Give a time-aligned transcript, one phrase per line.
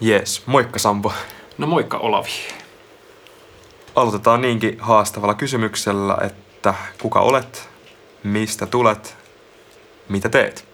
[0.00, 1.12] Jees, moikka Sampo.
[1.58, 2.28] No moikka Olavi.
[3.94, 7.68] Aloitetaan niinkin haastavalla kysymyksellä, että kuka olet,
[8.22, 9.16] mistä tulet,
[10.08, 10.68] mitä teet?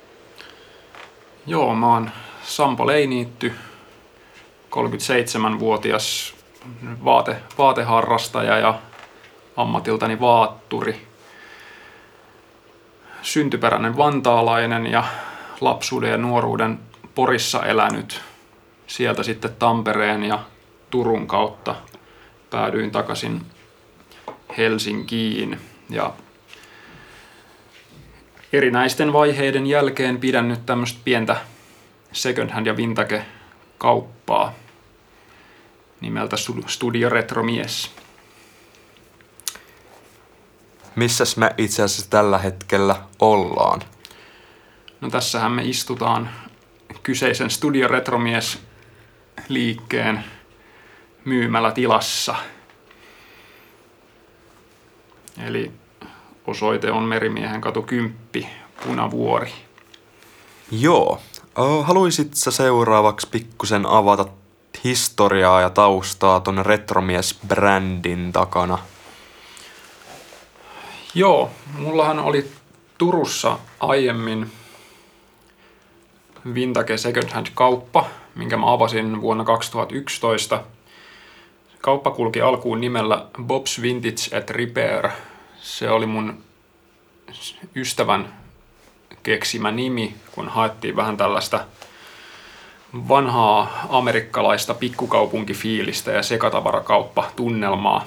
[1.47, 2.11] Joo, mä oon
[2.43, 3.55] Sampo Leiniitty,
[4.71, 6.35] 37-vuotias
[7.05, 8.79] vaate, vaateharrastaja ja
[9.57, 11.07] ammatiltani vaatturi.
[13.23, 15.05] Syntyperäinen vantaalainen ja
[15.61, 16.79] lapsuuden ja nuoruuden
[17.15, 18.30] Porissa elänyt.
[18.91, 20.39] Sieltä sitten Tampereen ja
[20.91, 21.75] Turun kautta
[22.51, 23.47] päädyin takaisin
[24.59, 26.13] Helsinkiin ja
[28.53, 31.37] erinäisten vaiheiden jälkeen pidän nyt tämmöistä pientä
[32.13, 33.25] second hand ja vintage
[33.79, 34.55] kauppaa
[36.01, 36.37] nimeltä
[36.67, 37.91] Studio Retromies.
[40.97, 43.83] Missäs me itse asiassa tällä hetkellä ollaan?
[45.01, 46.31] No tässähän me istutaan
[47.03, 48.70] kyseisen Studio Retromies
[49.51, 50.25] liikkeen
[51.25, 52.35] myymällä tilassa.
[55.47, 55.73] Eli
[56.47, 58.17] osoite on Merimiehen katu 10,
[58.87, 59.53] Punavuori.
[60.71, 61.21] Joo.
[61.83, 64.27] Haluaisit sä seuraavaksi pikkusen avata
[64.85, 68.79] historiaa ja taustaa ton Retromies-brändin takana?
[71.15, 72.51] Joo, mullahan oli
[72.99, 74.53] Turussa aiemmin
[76.55, 80.63] Vintage Second Hand kauppa, minkä mä avasin vuonna 2011.
[81.81, 85.09] Kauppa kulki alkuun nimellä Bob's Vintage at Repair.
[85.61, 86.43] Se oli mun
[87.77, 88.35] ystävän
[89.23, 91.65] keksimä nimi, kun haettiin vähän tällaista
[92.95, 98.05] vanhaa amerikkalaista pikkukaupunkifiilistä ja sekatavarakauppa-tunnelmaa.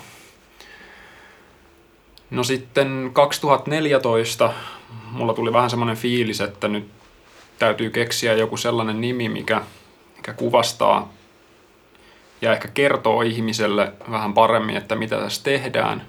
[2.29, 4.53] No sitten 2014
[5.11, 6.87] mulla tuli vähän semmoinen fiilis, että nyt
[7.59, 9.61] täytyy keksiä joku sellainen nimi, mikä,
[10.23, 11.13] mikä kuvastaa
[12.41, 16.07] ja ehkä kertoo ihmiselle vähän paremmin, että mitä tässä tehdään.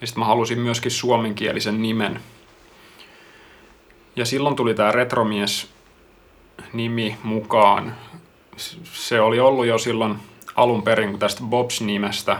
[0.00, 2.20] Ja sitten mä halusin myöskin suomenkielisen nimen.
[4.16, 5.70] Ja silloin tuli tämä Retromies
[6.72, 7.96] nimi mukaan.
[8.92, 10.16] Se oli ollut jo silloin
[10.56, 12.38] alun perin, kun tästä Bobs-nimestä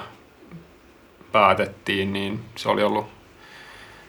[1.33, 3.07] päätettiin, niin se oli ollut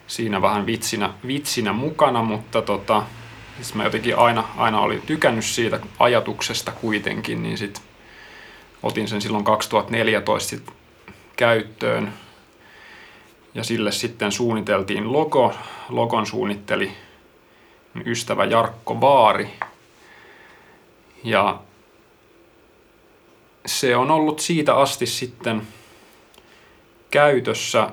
[0.06, 3.02] siinä vähän vitsinä, vitsinä mukana, mutta tota,
[3.56, 7.82] siis mä jotenkin aina, aina olin tykännyt siitä ajatuksesta kuitenkin, niin sit
[8.82, 10.70] otin sen silloin 2014 sit
[11.36, 12.12] käyttöön.
[13.54, 15.54] Ja sille sitten suunniteltiin logo.
[15.88, 16.92] Logon suunnitteli
[18.06, 19.48] ystävä Jarkko Vaari.
[21.24, 21.60] Ja
[23.66, 25.62] se on ollut siitä asti sitten
[27.10, 27.90] käytössä.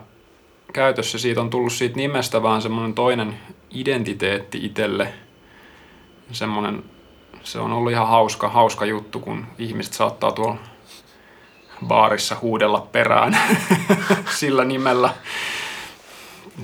[0.73, 3.39] Käytössä siitä on tullut siitä nimestä vähän semmoinen toinen
[3.71, 5.13] identiteetti itselle–
[6.33, 6.83] semmoinen,
[7.43, 10.57] se on ollut ihan hauska, hauska juttu, kun ihmiset saattaa tuolla
[11.87, 13.37] baarissa huudella perään
[14.39, 15.13] sillä nimellä.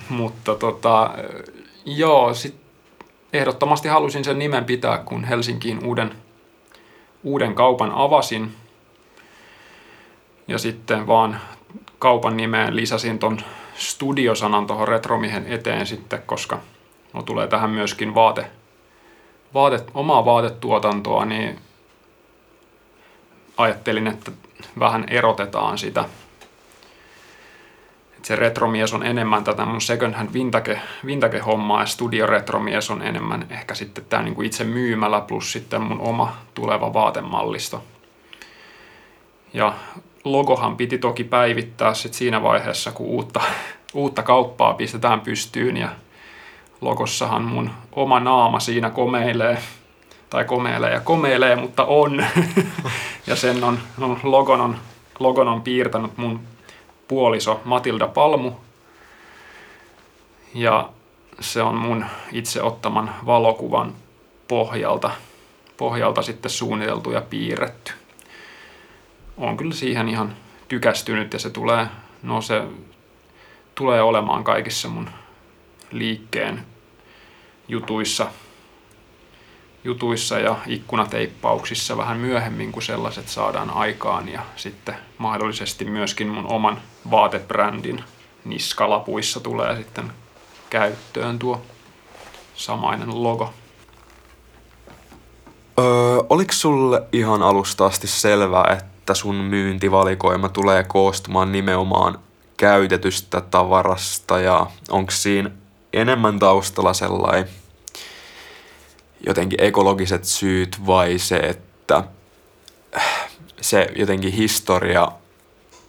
[0.09, 1.12] Mutta tota,
[1.85, 2.56] joo, sit
[3.34, 6.12] ehdottomasti halusin sen nimen pitää, kun Helsinkiin uuden,
[7.24, 8.56] uuden kaupan avasin.
[10.47, 11.41] Ja sitten vaan
[12.00, 13.41] kaupan nimeen lisäsin ton
[13.75, 16.59] studiosanan tuohon retromihen eteen sitten, koska
[17.13, 18.51] no tulee tähän myöskin vaate,
[19.53, 21.59] vaate, omaa vaatetuotantoa, niin
[23.57, 24.31] ajattelin, että
[24.79, 26.05] vähän erotetaan sitä.
[28.17, 33.01] Et se retromies on enemmän tätä mun second hand vintage, vintage-hommaa ja studio retromies on
[33.01, 37.83] enemmän ehkä sitten tämä niinku itse myymälä plus sitten mun oma tuleva vaatemallisto.
[39.53, 39.73] Ja
[40.23, 43.41] logohan piti toki päivittää sit siinä vaiheessa, kun uutta,
[43.93, 45.89] uutta kauppaa pistetään pystyyn ja
[46.81, 49.57] logossahan mun oma naama siinä komeilee,
[50.29, 52.25] tai komeilee ja komeilee, mutta on.
[53.28, 54.78] ja sen on, no, logon, on,
[55.19, 56.39] logon on piirtänyt mun
[57.07, 58.51] puoliso Matilda Palmu.
[60.53, 60.89] Ja
[61.39, 63.94] se on mun itse ottaman valokuvan
[64.47, 65.12] pohjalta,
[65.78, 67.94] pohjalta sitten suunniteltu ja piirretty.
[69.38, 70.36] On kyllä siihen ihan
[70.68, 71.88] tykästynyt ja se tulee,
[72.24, 72.63] no se
[73.75, 75.09] tulee olemaan kaikissa mun
[75.92, 76.65] liikkeen
[77.69, 78.27] jutuissa,
[79.83, 86.81] jutuissa ja ikkunateippauksissa vähän myöhemmin, kun sellaiset saadaan aikaan ja sitten mahdollisesti myöskin mun oman
[87.12, 88.04] vaatebrändin
[88.45, 90.12] niskalapuissa tulee sitten
[90.69, 91.62] käyttöön tuo
[92.56, 93.54] samainen logo.
[95.80, 95.86] Öö,
[96.30, 102.19] oliko sulle ihan alusta asti selvää, että sun myyntivalikoima tulee koostumaan nimenomaan
[102.57, 105.51] käytetystä tavarasta ja onko siinä
[105.94, 107.50] enemmän taustalla sellainen
[109.27, 112.04] jotenkin ekologiset syyt vai se, että
[113.62, 115.07] se jotenkin historia,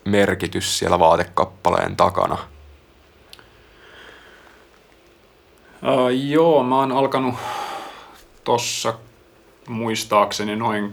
[0.04, 2.38] merkitys siellä vaatekappaleen takana?
[5.82, 7.34] Uh, joo, mä oon alkanut
[8.44, 8.94] tossa
[9.68, 10.92] muistaakseni noin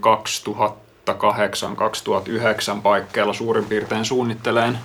[2.82, 4.78] paikkeilla suurin piirtein suunnitteleen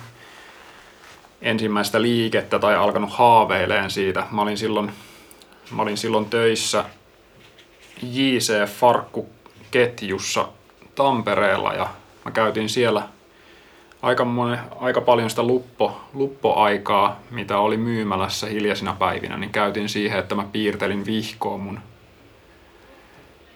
[1.42, 4.26] ensimmäistä liikettä tai alkanut haaveileen siitä.
[4.30, 4.92] Mä olin silloin,
[5.70, 6.84] mä olin silloin töissä
[8.02, 10.48] JC Farkku-ketjussa
[10.94, 11.88] Tampereella ja
[12.24, 13.02] mä käytin siellä
[14.02, 20.18] aika, monen, aika paljon sitä luppo, luppoaikaa, mitä oli myymälässä hiljaisina päivinä, niin käytin siihen,
[20.18, 21.80] että mä piirtelin vihkoon mun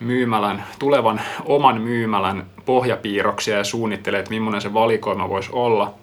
[0.01, 5.95] myymälän, tulevan oman myymälän pohjapiirroksia ja suunnittelin, että millainen se valikoima voisi olla.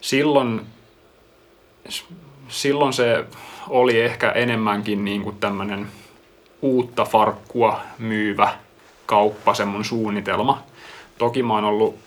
[0.00, 0.60] Silloin,
[2.48, 3.24] silloin se
[3.68, 5.88] oli ehkä enemmänkin niin kuin tämmöinen
[6.64, 8.48] uutta farkkua myyvä
[9.06, 10.62] kauppa, semmun suunnitelma.
[11.18, 11.98] Toki mä oon ollut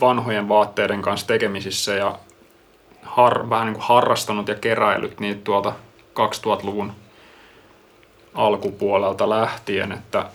[0.00, 2.18] vanhojen vaatteiden kanssa tekemisissä ja
[3.02, 5.72] har, vähän niin kuin harrastanut ja keräillyt niitä tuolta
[6.14, 6.92] 2000-luvun
[8.34, 10.26] alkupuolelta lähtien, että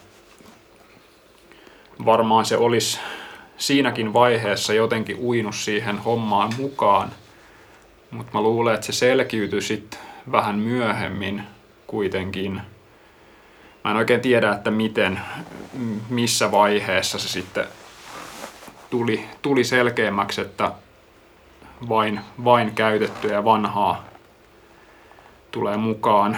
[2.05, 2.99] varmaan se olisi
[3.57, 7.11] siinäkin vaiheessa jotenkin uinut siihen hommaan mukaan,
[8.11, 9.99] mutta mä luulen, että se selkiytyi sitten
[10.31, 11.43] vähän myöhemmin
[11.87, 12.61] kuitenkin.
[13.83, 15.19] Mä en oikein tiedä, että miten,
[16.09, 17.65] missä vaiheessa se sitten
[18.89, 20.71] tuli, tuli selkeämmäksi, että
[21.89, 24.03] vain, vain käytettyä ja vanhaa
[25.51, 26.37] tulee mukaan.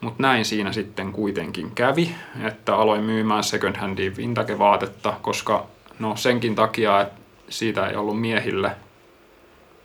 [0.00, 2.14] Mutta näin siinä sitten kuitenkin kävi,
[2.46, 5.66] että aloin myymään second handia vintage-vaatetta, koska
[5.98, 8.70] no senkin takia, että siitä ei ollut miehille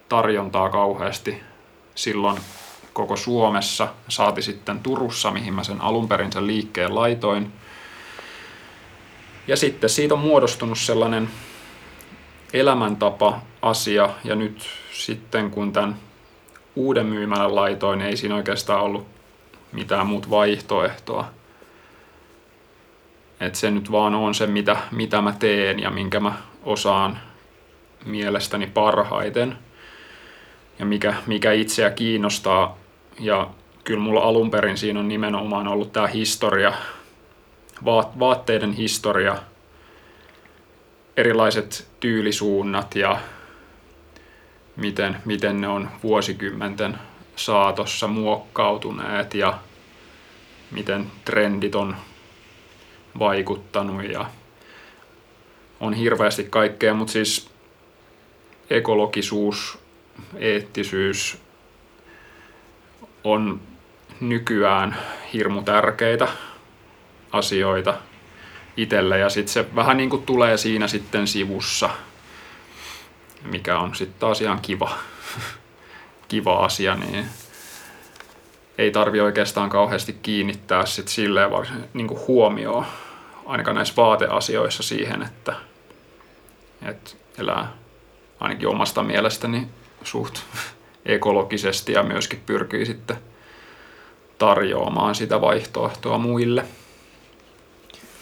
[0.10, 1.42] tarjontaa kauheasti
[1.96, 2.38] silloin
[3.00, 3.88] koko Suomessa.
[4.08, 7.52] Saati sitten Turussa, mihin mä sen alun perin sen liikkeen laitoin.
[9.48, 11.30] Ja sitten siitä on muodostunut sellainen
[12.54, 14.64] elämäntapa asia ja nyt
[14.94, 15.96] sitten kun tämän
[16.76, 19.08] uuden myymälän laitoin, ei siinä oikeastaan ollut
[19.72, 21.26] mitään muut vaihtoehtoa.
[23.40, 27.20] Et se nyt vaan on se, mitä, mitä mä teen ja minkä mä osaan
[28.06, 29.58] mielestäni parhaiten.
[30.80, 32.79] Ja mikä, mikä itseä kiinnostaa.
[33.20, 33.50] Ja
[33.84, 36.74] kyllä mulla alun perin siinä on nimenomaan ollut tämä historia,
[38.20, 39.38] vaatteiden historia,
[41.18, 43.20] erilaiset tyylisuunnat ja
[44.76, 46.98] miten, miten ne on vuosikymmenten
[47.36, 49.60] saatossa muokkautuneet ja
[50.72, 51.96] miten trendit on
[53.20, 54.26] vaikuttanut ja
[55.80, 57.50] on hirveästi kaikkea, mutta siis
[58.70, 59.80] ekologisuus,
[60.38, 61.49] eettisyys
[63.32, 63.62] on
[64.20, 64.98] nykyään
[65.34, 66.28] hirmu tärkeitä
[67.32, 67.94] asioita
[68.78, 69.20] itselle.
[69.20, 71.90] Ja sitten se vähän niin kuin tulee siinä sitten sivussa,
[73.44, 74.92] mikä on sitten taas ihan kiva,
[76.28, 77.26] kiva asia, niin
[78.78, 82.86] ei tarvi oikeastaan kauheasti kiinnittää sit silleen varsin niin kuin huomioon
[83.46, 85.54] ainakaan näissä vaateasioissa siihen, että,
[86.82, 87.74] että elää
[88.40, 89.68] ainakin omasta mielestäni
[90.04, 90.40] suht
[91.14, 93.18] ekologisesti ja myöskin pyrkii sitten
[94.38, 96.66] tarjoamaan sitä vaihtoehtoa muille.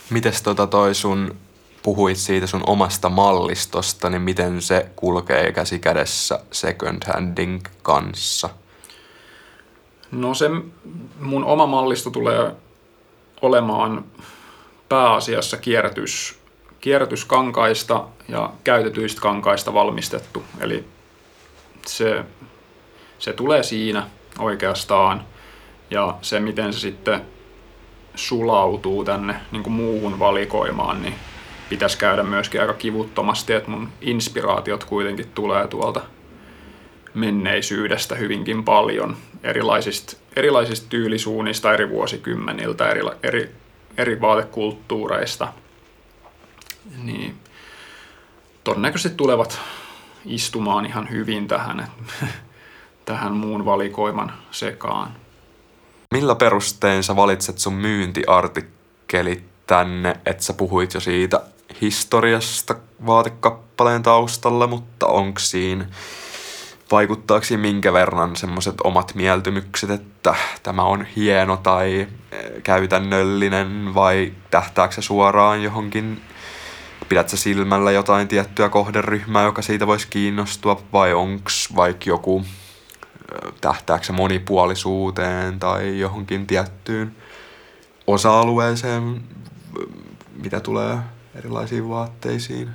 [0.09, 1.35] Mites tota toi sun,
[1.83, 8.49] puhuit siitä sun omasta mallistosta, niin miten se kulkee käsi kädessä second handing kanssa?
[10.11, 10.49] No se
[11.19, 12.51] mun oma mallisto tulee
[13.41, 14.05] olemaan
[14.89, 16.39] pääasiassa kierrätys,
[16.81, 20.43] kierrätyskankaista ja käytetyistä kankaista valmistettu.
[20.59, 20.85] Eli
[21.85, 22.23] se,
[23.19, 24.07] se tulee siinä
[24.39, 25.25] oikeastaan.
[25.91, 27.21] Ja se, miten se sitten
[28.15, 31.15] sulautuu tänne niin kuin muuhun valikoimaan, niin
[31.69, 36.01] pitäisi käydä myöskin aika kivuttomasti, että mun inspiraatiot kuitenkin tulee tuolta
[37.13, 43.51] menneisyydestä hyvinkin paljon erilaisista, erilaisista tyylisuunnista eri vuosikymmeniltä, eri, eri,
[43.97, 45.53] eri vaatekulttuureista.
[47.03, 47.35] Niin
[48.63, 49.61] todennäköisesti tulevat
[50.25, 51.87] istumaan ihan hyvin tähän,
[53.07, 55.11] tähän muun valikoiman sekaan.
[56.13, 61.41] Millä perustein sä valitset sun myyntiartikkelit tänne, että sä puhuit jo siitä
[61.81, 65.85] historiasta vaatekappaleen taustalla, mutta onko siinä,
[66.91, 74.93] vaikuttaako minkä verran semmoiset omat mieltymykset, että tämä on hieno tai eh, käytännöllinen vai tähtääkö
[74.93, 76.21] se suoraan johonkin
[77.09, 82.45] pidät sä silmällä jotain tiettyä kohderyhmää, joka siitä voisi kiinnostua, vai onko vaikka joku
[83.61, 87.15] tähtääkö monipuolisuuteen tai johonkin tiettyyn
[88.07, 89.21] osa-alueeseen,
[90.43, 90.97] mitä tulee
[91.35, 92.69] erilaisiin vaatteisiin?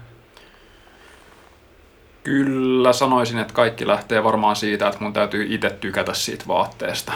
[2.24, 7.12] Kyllä sanoisin, että kaikki lähtee varmaan siitä, että mun täytyy itse tykätä siitä vaatteesta.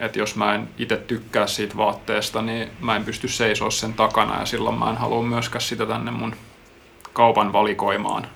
[0.00, 4.40] Että jos mä en itse tykkää siitä vaatteesta, niin mä en pysty seisoa sen takana
[4.40, 6.36] ja silloin mä en halua myöskään sitä tänne mun
[7.12, 8.26] kaupan valikoimaan.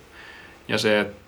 [0.68, 1.23] Ja se, että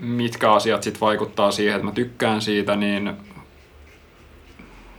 [0.00, 3.16] mitkä asiat sitten vaikuttaa siihen, että mä tykkään siitä, niin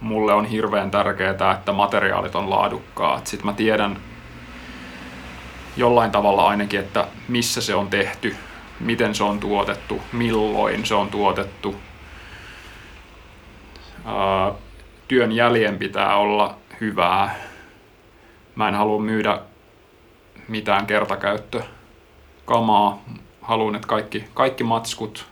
[0.01, 3.27] mulle on hirveän tärkeää, että materiaalit on laadukkaat.
[3.27, 3.97] Sitten mä tiedän
[5.77, 8.35] jollain tavalla ainakin, että missä se on tehty,
[8.79, 11.75] miten se on tuotettu, milloin se on tuotettu.
[15.07, 17.35] työn jäljen pitää olla hyvää.
[18.55, 19.39] Mä en halua myydä
[20.47, 23.03] mitään kertakäyttökamaa.
[23.41, 25.25] Haluan, että kaikki, kaikki matskut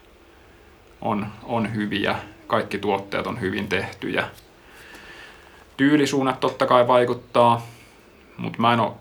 [1.01, 2.16] on, on hyviä,
[2.48, 4.28] kaikki tuotteet on hyvin tehtyjä.
[5.78, 7.62] Tyylisuunnat totta kai vaikuttaa,
[8.38, 8.92] mutta mä en ole,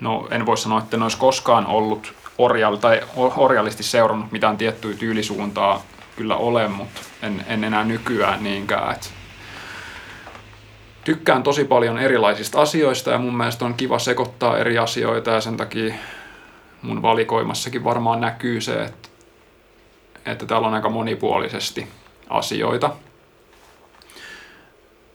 [0.00, 4.94] no en voi sanoa, että en olisi koskaan ollut orjal, tai orjallisesti seurannut mitään tiettyä
[4.94, 5.82] tyylisuuntaa
[6.16, 8.92] kyllä ole, mutta en, en enää nykyään niinkään.
[8.94, 9.12] Et
[11.04, 15.56] tykkään tosi paljon erilaisista asioista ja mun mielestä on kiva sekoittaa eri asioita ja sen
[15.56, 15.94] takia
[16.86, 19.08] mun valikoimassakin varmaan näkyy se, että,
[20.26, 21.88] että täällä on aika monipuolisesti
[22.28, 22.90] asioita.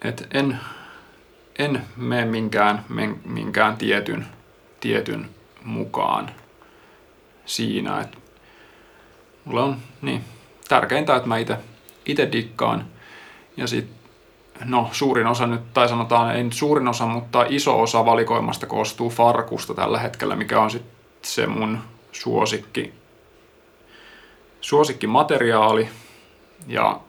[0.01, 0.59] Et en,
[1.59, 2.85] en mene minkään,
[3.25, 4.27] minkään tietyn,
[4.79, 5.29] tietyn
[5.63, 6.31] mukaan
[7.45, 8.01] siinä.
[8.01, 8.17] Et
[9.45, 10.23] mulle on niin,
[10.69, 11.35] tärkeintä, että mä
[12.05, 12.85] itse dikkaan.
[13.57, 13.95] Ja sitten
[14.65, 19.09] no suurin osa nyt, tai sanotaan ei nyt suurin osa, mutta iso osa valikoimasta koostuu
[19.09, 21.00] farkusta tällä hetkellä, mikä on sitten
[21.31, 21.79] se mun
[22.11, 22.93] suosikki,
[24.61, 25.89] suosikki materiaali.
[26.67, 26.99] Ja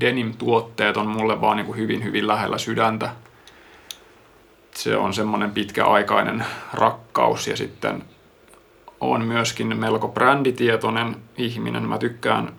[0.00, 3.10] denim-tuotteet on mulle vaan niin kuin hyvin, hyvin lähellä sydäntä.
[4.74, 8.04] Se on semmoinen pitkäaikainen rakkaus ja sitten
[9.00, 11.88] on myöskin melko bränditietoinen ihminen.
[11.88, 12.52] Mä tykkään,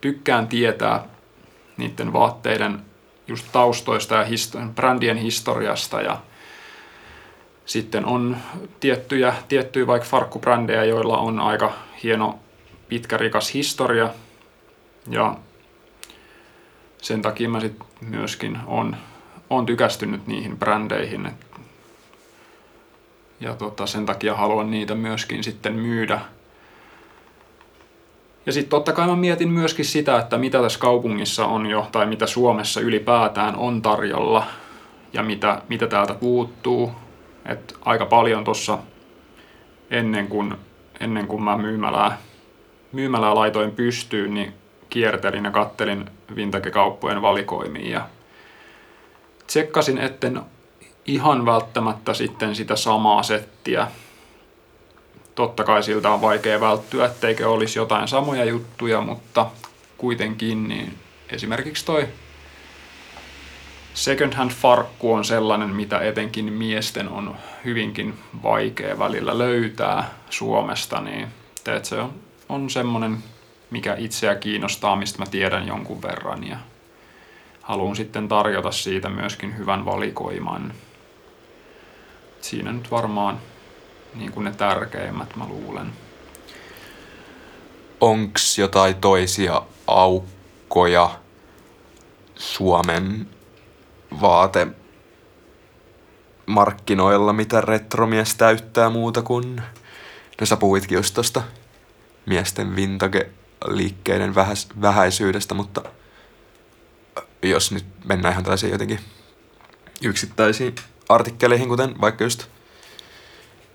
[0.00, 1.04] tykkään tietää
[1.76, 2.80] niiden vaatteiden
[3.28, 6.18] just taustoista ja histo- brändien historiasta ja
[7.66, 8.36] sitten on
[8.80, 12.38] tiettyjä, tiettyjä vaikka farkkubrändejä, joilla on aika hieno
[12.88, 14.10] pitkä rikas historia
[15.10, 15.36] ja
[17.02, 18.96] sen takia mä sit myöskin on,
[19.50, 21.30] on tykästynyt niihin brändeihin.
[23.40, 26.20] Ja tota, sen takia haluan niitä myöskin sitten myydä.
[28.46, 32.06] Ja sitten totta kai mä mietin myöskin sitä, että mitä tässä kaupungissa on jo, tai
[32.06, 34.46] mitä Suomessa ylipäätään on tarjolla,
[35.12, 36.92] ja mitä, mitä täältä puuttuu.
[37.46, 38.78] Et aika paljon tuossa
[39.90, 40.54] ennen kuin,
[41.00, 42.18] ennen kuin mä myymälää,
[42.92, 44.54] myymälää laitoin pystyyn, niin
[44.90, 48.08] kiertelin ja kattelin vintage-kauppojen valikoimiin ja
[49.46, 50.40] tsekkasin, etten
[51.06, 53.86] ihan välttämättä sitten sitä samaa settiä.
[55.34, 59.46] Totta kai siltä on vaikea välttyä, etteikö olisi jotain samoja juttuja, mutta
[59.98, 60.98] kuitenkin niin
[61.30, 62.08] esimerkiksi toi
[63.94, 71.28] second hand farkku on sellainen, mitä etenkin miesten on hyvinkin vaikea välillä löytää Suomesta, niin
[71.64, 72.14] teet se on,
[72.48, 73.18] on semmoinen
[73.70, 76.56] mikä itseä kiinnostaa, mistä mä tiedän jonkun verran ja
[77.62, 80.74] haluan sitten tarjota siitä myöskin hyvän valikoiman.
[82.40, 83.38] Siinä nyt varmaan
[84.14, 85.92] niin kuin ne tärkeimmät, mä luulen.
[88.00, 91.10] Onks jotain toisia aukkoja
[92.34, 93.26] Suomen
[94.20, 94.66] vaate
[96.46, 99.62] markkinoilla, mitä retromies täyttää muuta kuin...
[100.40, 101.42] No sä puhuitkin just tosta
[102.26, 103.30] miesten vintage
[103.66, 105.82] liikkeiden vähäis- vähäisyydestä, mutta
[107.42, 109.00] jos nyt mennään ihan tällaisiin jotenkin
[110.02, 110.74] yksittäisiin
[111.08, 112.46] artikkeleihin, kuten vaikka just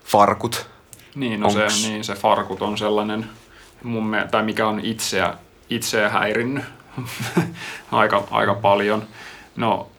[0.06, 0.67] farkut.
[1.15, 3.29] Niin, no se, niin, se farkut on sellainen,
[3.84, 5.34] mun me, tai mikä on itseä,
[5.70, 6.63] itseä häirinnyt
[7.91, 9.08] aika, aika paljon.
[9.56, 9.89] No,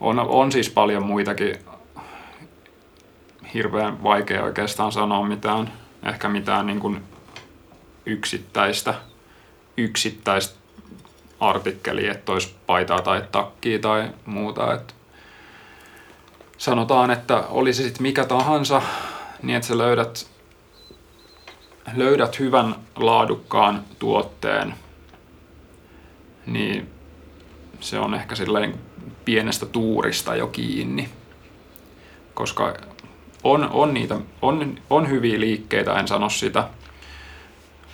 [0.00, 1.56] on, on siis paljon muitakin.
[3.54, 7.02] Hirveän vaikea oikeastaan sanoa mitään, ehkä mitään niin kuin
[8.06, 8.94] yksittäistä,
[9.76, 10.60] yksittäistä
[11.40, 14.74] artikkelia, että olisi paitaa tai takkia tai muuta.
[14.74, 14.94] Että
[16.58, 18.82] sanotaan, että olisi sitten mikä tahansa,
[19.42, 20.30] niin että sä löydät,
[21.96, 24.74] löydät hyvän laadukkaan tuotteen,
[26.46, 26.90] niin
[27.80, 28.89] se on ehkä silleen
[29.24, 31.08] pienestä tuurista jo kiinni.
[32.34, 32.74] Koska
[33.44, 36.68] on, on, niitä, on, on hyviä liikkeitä, en sano sitä,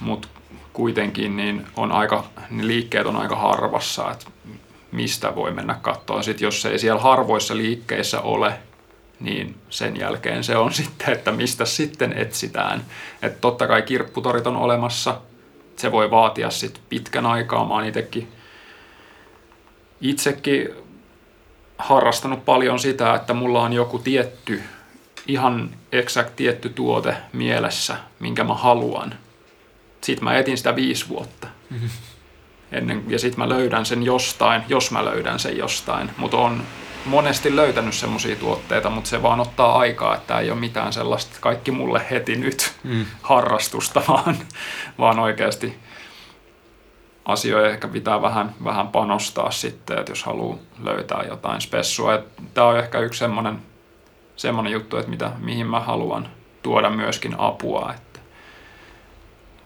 [0.00, 0.28] mutta
[0.72, 4.10] kuitenkin niin on aika, ne liikkeet on aika harvassa.
[4.10, 4.26] Et
[4.92, 6.24] mistä voi mennä kattoon.
[6.24, 8.58] Sitten jos ei siellä harvoissa liikkeissä ole,
[9.20, 12.84] niin sen jälkeen se on sitten, että mistä sitten etsitään.
[13.22, 15.20] Että totta kai kirpputorit on olemassa,
[15.76, 17.68] se voi vaatia sitten pitkän aikaa.
[17.68, 18.28] Mä oon itsekin,
[20.00, 20.68] itsekin
[21.78, 24.62] harrastanut paljon sitä, että mulla on joku tietty,
[25.26, 29.14] ihan exact tietty tuote mielessä, minkä mä haluan.
[30.00, 31.48] Sitten mä etin sitä viisi vuotta.
[31.70, 31.88] Mm-hmm.
[32.72, 36.10] Ennen, ja sitten mä löydän sen jostain, jos mä löydän sen jostain.
[36.16, 36.62] Mutta on
[37.04, 41.70] monesti löytänyt semmoisia tuotteita, mutta se vaan ottaa aikaa, että ei ole mitään sellaista kaikki
[41.70, 43.06] mulle heti nyt mm.
[43.22, 44.36] harrastusta, vaan,
[44.98, 45.76] vaan oikeasti
[47.26, 52.22] asioihin ehkä pitää vähän, vähän panostaa sitten, että jos haluaa löytää jotain spessua.
[52.54, 53.58] Tämä on ehkä yksi semmoinen,
[54.36, 56.28] semmoinen juttu, että mitä, mihin mä haluan
[56.62, 58.20] tuoda myöskin apua, että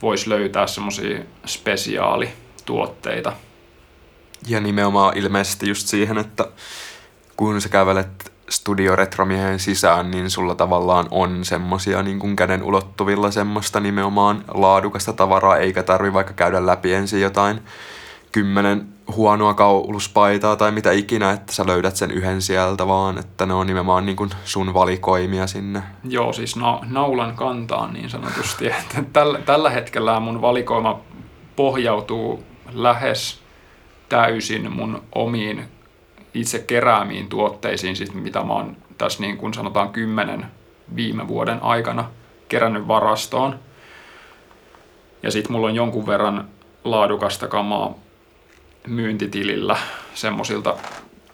[0.03, 3.33] voisi löytää semmoisia spesiaalituotteita.
[4.49, 6.47] Ja nimenomaan ilmeisesti just siihen, että
[7.37, 13.31] kun sä kävelet Studio Retromiehen sisään, niin sulla tavallaan on semmosia niin kuin käden ulottuvilla
[13.31, 17.61] semmoista nimenomaan laadukasta tavaraa, eikä tarvi vaikka käydä läpi ensin jotain
[18.33, 23.55] kymmenen huonoa kauluspaitaa tai mitä ikinä, että sä löydät sen yhden sieltä vaan, että ne
[23.55, 25.83] on nimenomaan niin kuin sun valikoimia sinne.
[26.05, 28.67] Joo, siis na- naulan kantaan niin sanotusti.
[28.81, 31.01] Että tällä, tällä hetkellä mun valikoima
[31.57, 33.41] pohjautuu lähes
[34.09, 35.65] täysin mun omiin
[36.35, 40.47] itse keräämiin tuotteisiin, siis mitä mä oon tässä niin kuin sanotaan kymmenen
[40.97, 42.11] viime vuoden aikana
[42.49, 43.59] kerännyt varastoon.
[45.23, 46.49] Ja sitten mulla on jonkun verran
[46.85, 47.95] laadukasta kamaa
[48.87, 49.77] myyntitilillä
[50.15, 50.77] semmosilta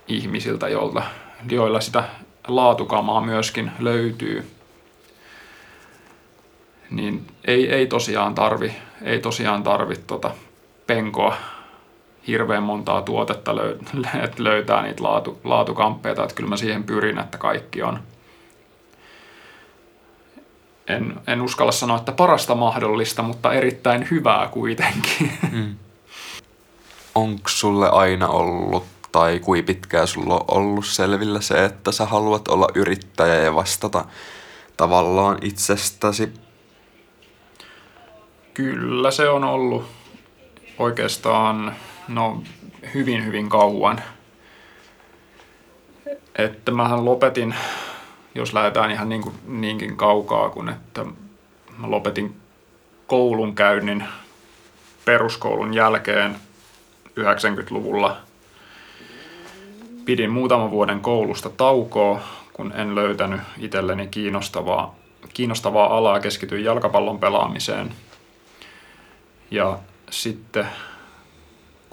[0.09, 1.03] ihmisiltä, joilta,
[1.51, 2.05] joilla sitä
[2.49, 4.51] laatukamaa myöskin löytyy.
[6.91, 10.31] Niin ei, ei tosiaan tarvi, ei tosiaan tarvi tota
[10.87, 11.37] penkoa
[12.27, 13.79] hirveän montaa tuotetta löy-
[14.25, 17.99] että löytää niitä laatu, laatukamppeita, että kyllä mä siihen pyrin, että kaikki on.
[20.89, 25.33] En, en uskalla sanoa, että parasta mahdollista, mutta erittäin hyvää kuitenkin.
[25.53, 25.77] Mm.
[27.15, 32.49] Onko sulle aina ollut tai kui pitkään sulla on ollut selvillä se, että sä haluat
[32.49, 34.05] olla yrittäjä ja vastata
[34.77, 36.33] tavallaan itsestäsi?
[38.55, 39.85] Kyllä se on ollut
[40.79, 41.77] oikeastaan
[42.09, 42.43] No
[42.95, 44.01] hyvin hyvin kauan.
[46.39, 47.55] Että mähän lopetin,
[48.35, 51.05] jos lähdetään ihan niin kuin, niinkin kaukaa, kun että
[51.79, 52.37] mä lopetin
[53.07, 54.05] koulun käynnin
[55.05, 56.37] peruskoulun jälkeen
[57.21, 58.17] 90-luvulla.
[60.05, 62.21] Pidin muutaman vuoden koulusta taukoa,
[62.53, 64.95] kun en löytänyt itselleni kiinnostavaa,
[65.35, 67.93] kiinnostavaa alaa, keskityin jalkapallon pelaamiseen.
[69.51, 69.79] Ja
[70.11, 70.67] sitten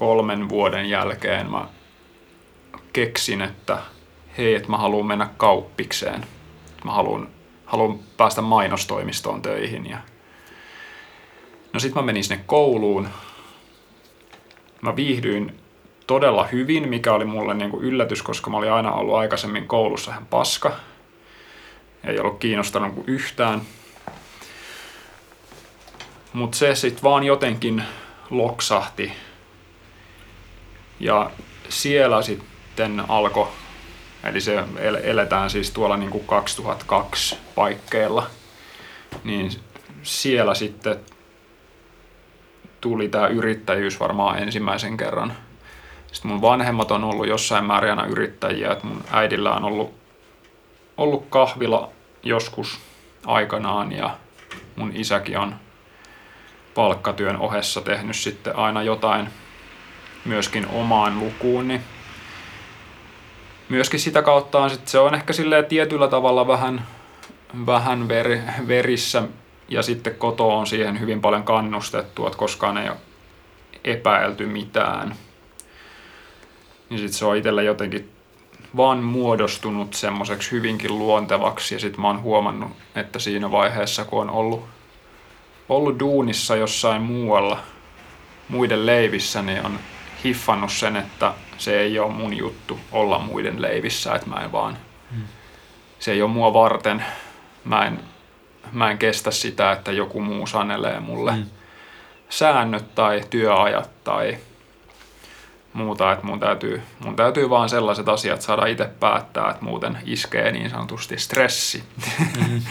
[0.03, 1.67] kolmen vuoden jälkeen mä
[2.93, 3.77] keksin, että
[4.37, 6.25] hei, että mä haluan mennä kauppikseen.
[6.83, 7.27] Mä haluan,
[7.65, 9.89] haluan päästä mainostoimistoon töihin.
[9.89, 9.97] Ja...
[11.73, 13.07] No sit mä menin sinne kouluun.
[14.81, 15.59] Mä viihdyin
[16.07, 20.11] todella hyvin, mikä oli mulle niin kuin yllätys, koska mä olin aina ollut aikaisemmin koulussa
[20.11, 20.75] ihan paska.
[22.03, 23.61] Ei ollut kiinnostanut kuin yhtään.
[26.33, 27.83] Mutta se sitten vaan jotenkin
[28.29, 29.13] loksahti
[30.99, 31.31] ja
[31.69, 33.47] siellä sitten alkoi,
[34.23, 34.63] eli se
[35.03, 38.27] eletään siis tuolla niin kuin 2002 paikkeilla,
[39.23, 39.51] niin
[40.03, 40.99] siellä sitten
[42.81, 45.33] tuli tämä yrittäjyys varmaan ensimmäisen kerran.
[46.11, 49.93] Sitten mun vanhemmat on ollut jossain määrin yrittäjiä, että mun äidillä on ollut,
[50.97, 51.89] ollut kahvila
[52.23, 52.79] joskus
[53.25, 54.17] aikanaan ja
[54.75, 55.55] mun isäkin on
[56.75, 59.29] palkkatyön ohessa tehnyt sitten aina jotain
[60.25, 61.81] myöskin omaan lukuun, niin
[63.69, 66.87] myöskin sitä kautta on sit, se on ehkä silleen tietyllä tavalla vähän,
[67.65, 69.23] vähän ver, verissä
[69.69, 72.97] ja sitten koto on siihen hyvin paljon kannustettu, että koskaan ei ole
[73.83, 75.15] epäilty mitään.
[76.89, 78.09] Niin sitten se on itsellä jotenkin
[78.77, 84.29] vaan muodostunut semmoiseksi hyvinkin luontevaksi ja sitten mä oon huomannut, että siinä vaiheessa kun on
[84.29, 84.65] ollut,
[85.69, 87.59] ollut duunissa jossain muualla
[88.49, 89.79] muiden leivissä, niin on
[90.23, 94.77] hiffannut sen, että se ei ole mun juttu olla muiden leivissä, että mä en vaan,
[95.11, 95.23] hmm.
[95.99, 97.05] se ei ole mua varten,
[97.65, 97.99] mä en,
[98.71, 101.45] mä en kestä sitä, että joku muu sanelee mulle hmm.
[102.29, 104.37] säännöt tai työajat tai
[105.73, 110.51] muuta, että mun täytyy, mun täytyy vaan sellaiset asiat saada itse päättää, että muuten iskee
[110.51, 111.83] niin sanotusti stressi.
[112.37, 112.61] Mm-hmm.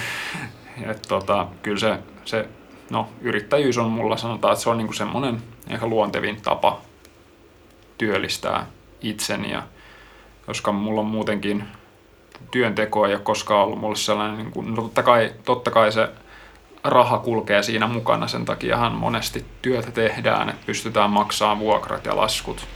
[0.90, 2.48] että tota, kyllä se, se,
[2.90, 6.80] no yrittäjyys on mulla sanotaan, että se on niinku semmoinen ehkä luontevin tapa
[8.02, 8.66] työllistää
[9.00, 9.62] itseni ja
[10.46, 11.64] koska mulla on muutenkin
[12.50, 16.08] työnteko ei ole koskaan ollut mulle sellainen, niin kuin, no totta, kai, totta kai se
[16.84, 22.66] raha kulkee siinä mukana, sen takiahan monesti työtä tehdään, että pystytään maksamaan vuokrat ja laskut.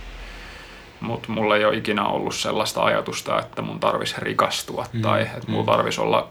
[1.00, 5.50] Mutta mulla ei ole ikinä ollut sellaista ajatusta, että mun tarvisi rikastua mm, tai että
[5.50, 5.76] mulla mm.
[5.76, 6.28] tarvisi olla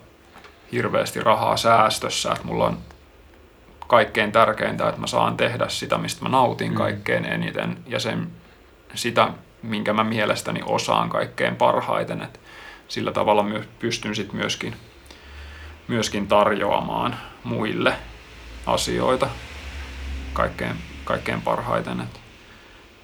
[0.71, 2.77] hirveästi rahaa säästössä, että mulla on
[3.88, 6.77] kaikkein tärkeintä, että mä saan tehdä sitä, mistä mä nautin mm.
[6.77, 8.27] kaikkein eniten ja sen,
[8.95, 9.29] sitä,
[9.61, 12.21] minkä mä mielestäni osaan kaikkein parhaiten.
[12.21, 12.39] Et
[12.87, 14.75] sillä tavalla my, pystyn sit myöskin,
[15.87, 17.95] myöskin tarjoamaan muille
[18.65, 19.29] asioita
[20.33, 22.01] kaikkein, kaikkein parhaiten.
[22.01, 22.21] Et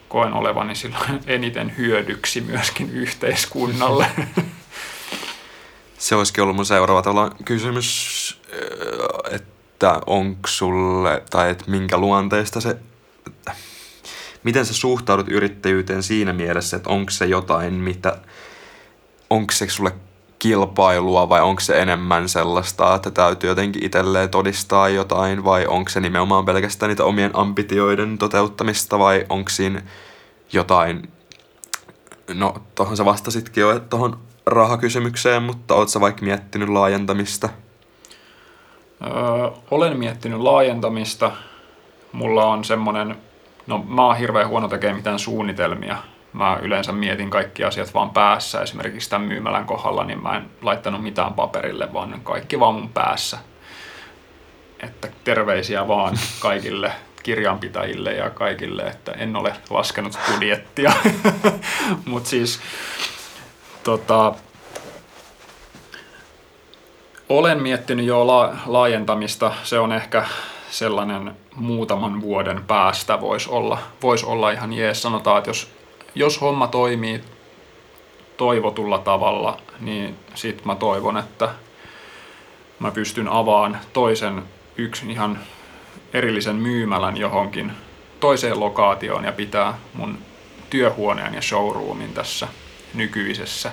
[0.09, 4.05] koen olevani silloin eniten hyödyksi myöskin yhteiskunnalle.
[5.97, 8.41] Se olisikin ollut mun seuraava kysymys,
[9.31, 12.77] että että onko sulle, tai että minkä luonteesta se,
[14.43, 18.17] miten sä suhtaudut yrittäjyyteen siinä mielessä, että onko se jotain, mitä,
[19.29, 19.91] onko se sulle
[20.39, 25.99] kilpailua vai onko se enemmän sellaista, että täytyy jotenkin itselleen todistaa jotain vai onko se
[25.99, 29.81] nimenomaan pelkästään niitä omien ambitioiden toteuttamista vai onko siinä
[30.53, 31.11] jotain,
[32.33, 37.49] no tuohon sä vastasitkin jo tuohon rahakysymykseen, mutta oot sä vaikka miettinyt laajentamista?
[39.03, 39.11] Öö,
[39.71, 41.31] olen miettinyt laajentamista.
[42.11, 43.17] Mulla on semmonen,
[43.67, 45.97] no mä oon hirveän huono tekemään mitään suunnitelmia.
[46.33, 48.61] Mä yleensä mietin kaikki asiat vaan päässä.
[48.61, 53.37] Esimerkiksi tämän myymälän kohdalla, niin mä en laittanut mitään paperille, vaan kaikki vaan mun päässä.
[54.79, 56.91] Että terveisiä vaan kaikille
[57.23, 60.91] kirjanpitäjille ja kaikille, että en ole laskenut budjettia.
[62.05, 62.59] Mutta siis
[63.83, 64.33] tota,
[67.29, 69.51] olen miettinyt jo la- laajentamista.
[69.63, 70.25] Se on ehkä
[70.71, 75.01] sellainen muutaman vuoden päästä voisi olla, vois olla ihan jees.
[75.01, 75.71] Sanotaan, että jos,
[76.15, 77.21] jos homma toimii
[78.37, 81.49] toivotulla tavalla, niin sit mä toivon, että
[82.79, 84.43] mä pystyn avaan toisen
[84.77, 85.39] yksin ihan
[86.13, 87.71] erillisen myymälän johonkin
[88.19, 90.17] toiseen lokaatioon ja pitää mun
[90.69, 92.47] työhuoneen ja showroomin tässä
[92.93, 93.71] nykyisessä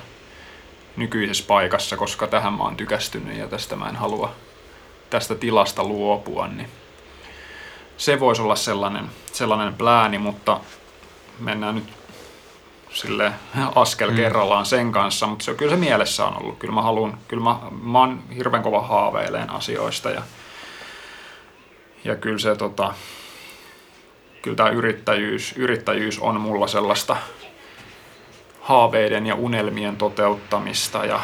[0.96, 4.34] nykyisessä paikassa, koska tähän mä oon tykästynyt ja tästä mä en halua
[5.10, 6.68] tästä tilasta luopua, niin
[7.98, 10.60] se voisi olla sellainen, sellainen plääni, mutta
[11.38, 11.84] mennään nyt
[12.92, 13.32] sille
[13.74, 14.16] askel mm.
[14.16, 16.58] kerrallaan sen kanssa, mutta se on kyllä se mielessä on ollut.
[16.58, 20.22] Kyllä mä haluan, kyllä mä, mä oon hirveän kova haaveileen asioista ja,
[22.04, 22.94] ja kyllä se tota,
[24.42, 27.16] kyllä tämä yrittäjyys, yrittäjyys on mulla sellaista
[28.60, 31.20] haaveiden ja unelmien toteuttamista ja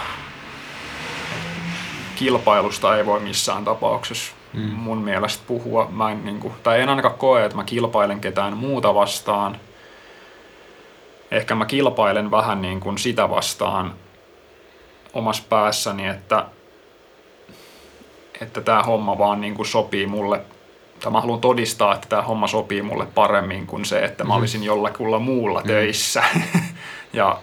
[2.16, 4.62] kilpailusta ei voi missään tapauksessa mm.
[4.62, 5.88] mun mielestä puhua.
[5.90, 9.56] Mä en, niin kuin, tai en ainakaan koe, että mä kilpailen ketään muuta vastaan.
[11.30, 13.94] Ehkä mä kilpailen vähän niin kuin sitä vastaan
[15.14, 16.46] omassa päässäni, että
[18.40, 20.40] että tämä homma vaan niin kuin sopii mulle,
[21.00, 24.38] tai mä haluan todistaa, että tämä homma sopii mulle paremmin kuin se, että mä mm.
[24.38, 25.66] olisin jollakulla muulla mm.
[25.66, 26.22] töissä.
[27.12, 27.38] Ja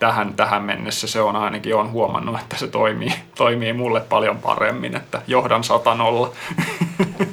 [0.00, 4.96] tähän, tähän mennessä se on ainakin on huomannut, että se toimii, toimii mulle paljon paremmin,
[4.96, 6.32] että johdan satanolla.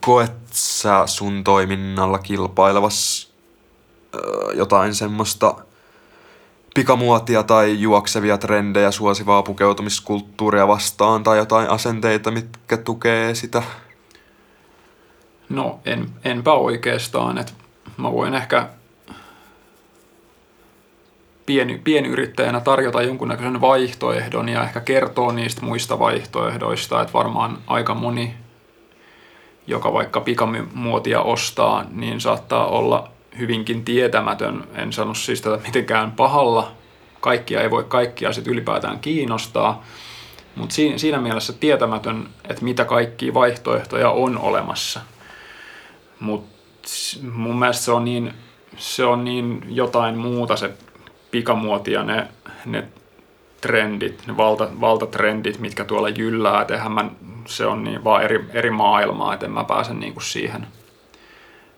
[0.00, 3.30] Koet sä sun toiminnalla kilpailevas
[4.54, 5.54] jotain semmoista
[6.74, 13.62] pikamuotia tai juoksevia trendejä suosivaa pukeutumiskulttuuria vastaan tai jotain asenteita, mitkä tukee sitä?
[15.48, 17.38] No en, enpä oikeastaan.
[17.38, 17.52] että
[17.96, 18.68] mä voin ehkä
[21.46, 28.34] pieni, pienyrittäjänä tarjota jonkunnäköisen vaihtoehdon ja ehkä kertoo niistä muista vaihtoehdoista, että varmaan aika moni,
[29.66, 34.64] joka vaikka pikamuotia ostaa, niin saattaa olla hyvinkin tietämätön.
[34.74, 36.72] En sano siis tätä mitenkään pahalla.
[37.20, 39.84] Kaikkia ei voi kaikkia sitten ylipäätään kiinnostaa.
[40.56, 45.00] Mutta siinä mielessä tietämätön, että mitä kaikkia vaihtoehtoja on olemassa.
[46.20, 46.48] Mutta
[47.32, 48.32] mun mielestä se on niin,
[48.76, 50.70] se on niin jotain muuta se
[51.36, 52.28] pikamuotia ne,
[52.66, 52.84] ne
[53.60, 57.10] trendit, ne valta, valtatrendit, mitkä tuolla jyllää, että mä,
[57.46, 60.66] se on niin vaan eri, eri maailmaa, että en mä pääse niinku siihen.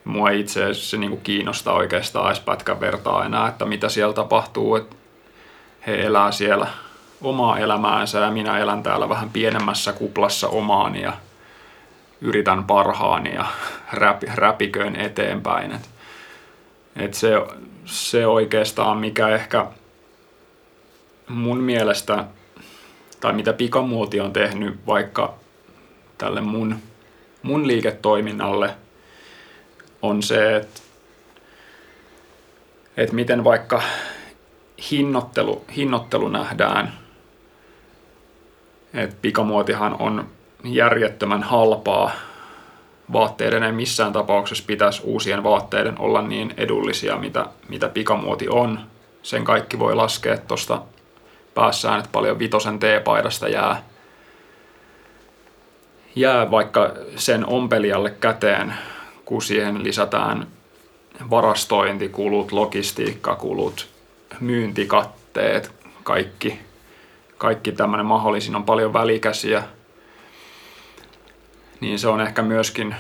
[0.05, 4.97] Mua itse se niinku kiinnostaa oikeastaan edes pätkän vertaa enää, että mitä siellä tapahtuu, että
[5.87, 6.67] he elää siellä
[7.23, 11.13] omaa elämäänsä ja minä elän täällä vähän pienemmässä kuplassa omaani ja
[12.21, 13.47] yritän parhaani ja
[13.93, 15.73] räp, räpiköin eteenpäin.
[15.73, 15.91] Et,
[16.97, 17.33] et se,
[17.89, 19.67] se oikeastaan, mikä ehkä
[21.29, 22.25] mun mielestä,
[23.21, 25.35] tai mitä pikamuoti on tehnyt vaikka
[26.19, 26.77] tälle mun,
[27.43, 28.75] mun liiketoiminnalle,
[30.03, 30.81] on se, että
[32.99, 33.83] että miten vaikka
[34.91, 36.93] hinnoittelu, hinnoittelu nähdään,
[38.95, 40.29] että pikamuotihan on
[40.65, 42.11] järjettömän halpaa.
[43.13, 48.81] Vaatteiden ei missään tapauksessa pitäisi uusien vaatteiden olla niin edullisia, mitä, mitä pikamuoti on.
[49.23, 50.83] Sen kaikki voi laskea tuosta
[51.55, 53.83] päässään, että paljon vitosen T-paidasta jää,
[56.17, 58.75] jää vaikka sen ompelijalle käteen,
[59.25, 60.47] kun siihen lisätään
[61.31, 63.89] varastointikulut, logistiikkakulut,
[64.41, 66.61] myyntikatteet, kaikki,
[67.39, 69.63] kaikki tämmöinen mahdollisin on paljon välikäsiä,
[71.81, 72.95] niin se on ehkä myöskin,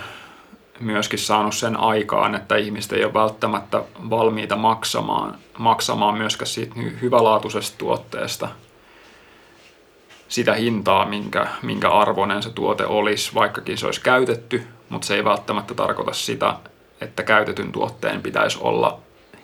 [0.80, 7.78] myöskin saanut sen aikaan, että ihmiset ei ole välttämättä valmiita maksamaan, maksamaan myöskään siitä hyvälaatuisesta
[7.78, 8.48] tuotteesta
[10.28, 15.24] sitä hintaa, minkä, minkä arvoinen se tuote olisi, vaikkakin se olisi käytetty, mutta se ei
[15.24, 16.54] välttämättä tarkoita sitä,
[17.00, 18.98] että käytetyn tuotteen pitäisi olla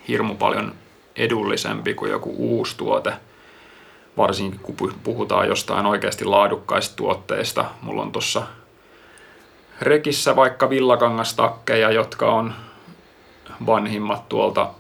[0.08, 0.74] hirmu paljon
[1.16, 3.12] edullisempi kuin joku uusi tuote,
[4.16, 7.64] varsinkin kun puhutaan jostain oikeasti laadukkaista tuotteista.
[7.82, 8.42] Mulla on tuossa
[9.80, 10.36] rekissä
[10.70, 12.54] villakangastakkeja, jotka on
[13.66, 14.70] vanhimmat tuolta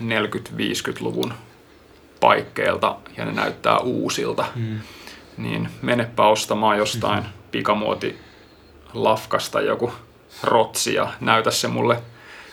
[0.00, 1.34] 40-50-luvun
[2.20, 4.44] paikkeilta ja ne näyttää uusilta.
[4.54, 4.80] Mm.
[5.36, 7.30] Niin menepä ostamaan jostain mm.
[7.50, 8.18] pikamuoti
[8.94, 9.92] lafkasta joku
[10.42, 12.02] rotsi ja näytä se mulle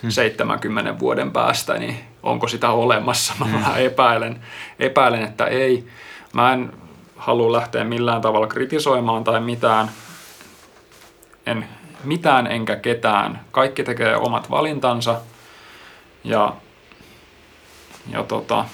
[0.08, 3.34] 70 vuoden päästä, niin onko sitä olemassa?
[3.40, 3.52] Mä mm.
[3.52, 4.40] vähän epäilen,
[4.78, 5.86] epäilen, että ei.
[6.32, 6.72] Mä en
[7.16, 9.90] halua lähteä millään tavalla kritisoimaan tai mitään.
[11.46, 11.68] En
[12.06, 13.40] mitään enkä ketään.
[13.50, 15.20] Kaikki tekee omat valintansa
[16.24, 16.52] ja,
[18.12, 18.64] ja tota,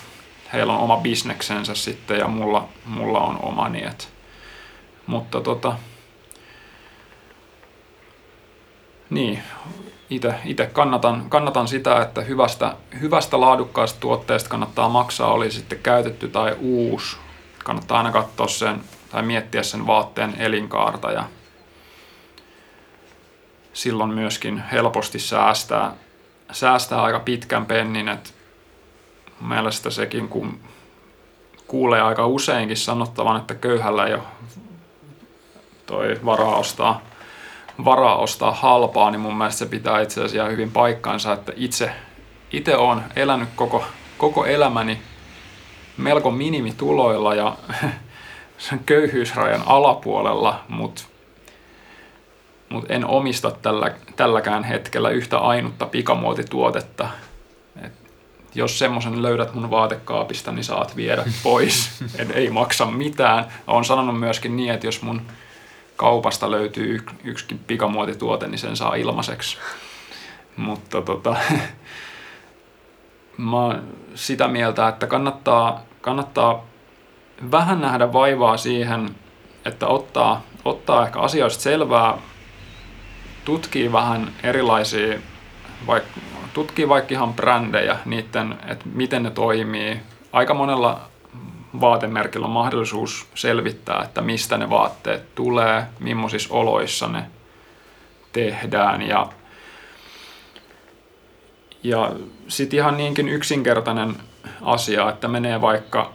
[0.53, 3.85] heillä on oma bisneksensä sitten ja mulla, mulla on omani.
[3.87, 4.09] Et,
[5.07, 5.77] mutta tota,
[9.11, 9.43] niin,
[10.45, 16.57] itse kannatan, kannatan sitä, että hyvästä, hyvästä laadukkaasta tuotteesta kannattaa maksaa, oli sitten käytetty tai
[16.61, 17.17] uusi.
[17.65, 21.25] Kannattaa aina katsoa sen tai miettiä sen vaatteen elinkaarta ja
[23.73, 25.93] silloin myöskin helposti säästää,
[26.53, 28.31] säästää aika pitkän pennin, että
[29.41, 30.61] mielestä sekin, kun
[31.67, 34.23] kuulee aika useinkin sanottavan, että köyhällä ei ole
[35.87, 37.01] toi varaa ostaa
[37.85, 41.91] varaa ostaa halpaa, niin mun mielestä se pitää itse asiassa hyvin paikkaansa, että itse,
[42.53, 43.85] itse olen elänyt koko,
[44.19, 45.03] koko elämäni
[45.97, 47.57] melko minimituloilla ja
[48.87, 51.03] köyhyysrajan alapuolella, mutta
[52.73, 57.09] mut en omista tällä, tälläkään hetkellä yhtä ainutta pikamuotituotetta.
[57.85, 57.93] Et
[58.55, 62.05] jos semmoisen löydät mun vaatekaapista, niin saat viedä pois.
[62.19, 63.45] Et ei maksa mitään.
[63.67, 65.23] Olen sanonut myöskin niin, että jos mun
[65.97, 69.59] kaupasta löytyy yksikin pikamuotituote, niin sen saa ilmaiseksi.
[70.57, 71.37] Mutta tota,
[73.37, 73.83] mä oon
[74.15, 76.65] sitä mieltä, että kannattaa, kannattaa
[77.51, 79.15] vähän nähdä vaivaa siihen,
[79.65, 82.19] että ottaa, ottaa ehkä asioista selvää,
[83.45, 85.19] tutkii vähän erilaisia,
[85.87, 86.05] vaik,
[86.53, 90.01] tutkii vaikka ihan brändejä, niiden, että miten ne toimii.
[90.33, 91.01] Aika monella
[91.81, 97.25] vaatemerkillä on mahdollisuus selvittää, että mistä ne vaatteet tulee, millaisissa oloissa ne
[98.33, 99.29] tehdään ja,
[101.83, 102.13] ja
[102.49, 104.17] sitten ihan niinkin yksinkertainen
[104.63, 106.13] asia, että menee vaikka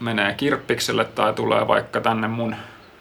[0.00, 2.56] menee kirppikselle tai tulee vaikka tänne mun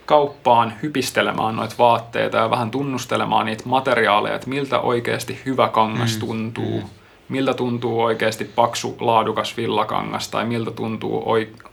[0.05, 6.19] kauppaan hypistelemään noita vaatteita ja vähän tunnustelemaan niitä materiaaleja, että miltä oikeasti hyvä kangas mm,
[6.19, 6.81] tuntuu.
[6.81, 6.89] Mm
[7.29, 11.23] miltä tuntuu oikeasti paksu laadukas villakangas tai miltä tuntuu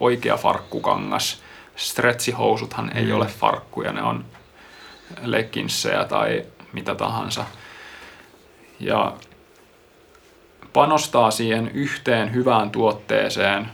[0.00, 1.42] oikea farkkukangas.
[1.76, 2.98] Stretchihousuthan mm.
[2.98, 4.24] ei ole farkkuja, ne on
[5.22, 7.44] legginsejä tai mitä tahansa.
[8.80, 9.12] Ja
[10.72, 13.68] panostaa siihen yhteen hyvään tuotteeseen.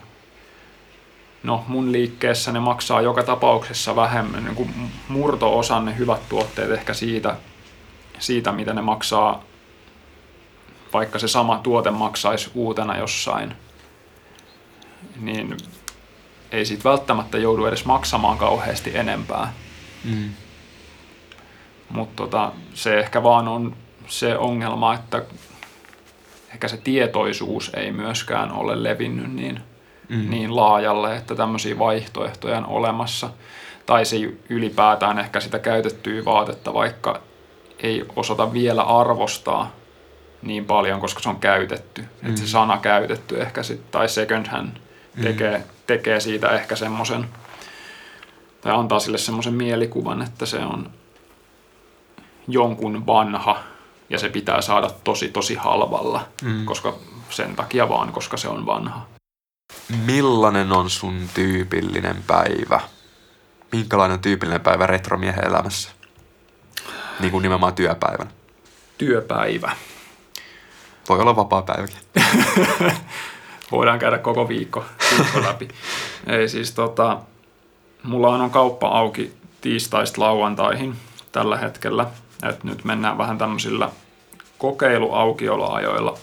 [1.43, 6.95] No mun liikkeessä ne maksaa joka tapauksessa vähemmän, niin kuin murto-osan ne hyvät tuotteet ehkä
[6.95, 7.37] siitä,
[8.19, 9.43] siitä, mitä ne maksaa
[10.93, 13.55] vaikka se sama tuote maksaisi uutena jossain,
[15.21, 15.57] niin
[16.53, 19.53] ei siitä välttämättä joudu edes maksamaan kauheasti enempää.
[20.05, 20.31] Mm.
[21.91, 25.23] Mutta tota, se ehkä vaan on se ongelma, että
[26.53, 29.61] ehkä se tietoisuus ei myöskään ole levinnyt niin,
[30.09, 30.31] mm.
[30.31, 33.31] niin laajalle, että tämmöisiä vaihtoehtoja on olemassa.
[33.87, 34.17] Tai se
[34.49, 37.21] ylipäätään ehkä sitä käytettyä vaatetta, vaikka
[37.83, 39.71] ei osata vielä arvostaa
[40.43, 42.03] niin paljon, koska se on käytetty.
[42.03, 42.29] Mm.
[42.29, 44.77] Että se sana käytetty ehkä sit, tai second hand
[45.17, 45.23] mm.
[45.23, 47.29] tekee, tekee siitä ehkä semmoisen,
[48.61, 50.91] tai antaa sille semmoisen mielikuvan, että se on
[52.49, 53.63] jonkun vanha
[54.11, 56.65] ja se pitää saada tosi tosi halvalla, mm.
[56.65, 56.95] koska
[57.31, 59.07] sen takia vaan, koska se on vanha.
[60.07, 62.81] Millainen on sun tyypillinen päivä?
[63.73, 65.91] Minkälainen on tyypillinen päivä retromiehen elämässä?
[67.21, 68.29] Niin kuin nimenomaan työpäivän.
[68.99, 69.77] Työpäivä.
[71.09, 71.99] Voi olla vapaa päiväkin.
[73.73, 74.85] Voidaan käydä koko viikko,
[75.19, 75.69] viikko läpi.
[76.27, 77.19] Ei siis tota,
[78.03, 80.97] mulla on kauppa auki tiistaista lauantaihin
[81.33, 82.07] tällä hetkellä.
[82.49, 83.91] Et nyt mennään vähän tämmöisillä
[84.59, 86.19] kokeiluaukioloajoilla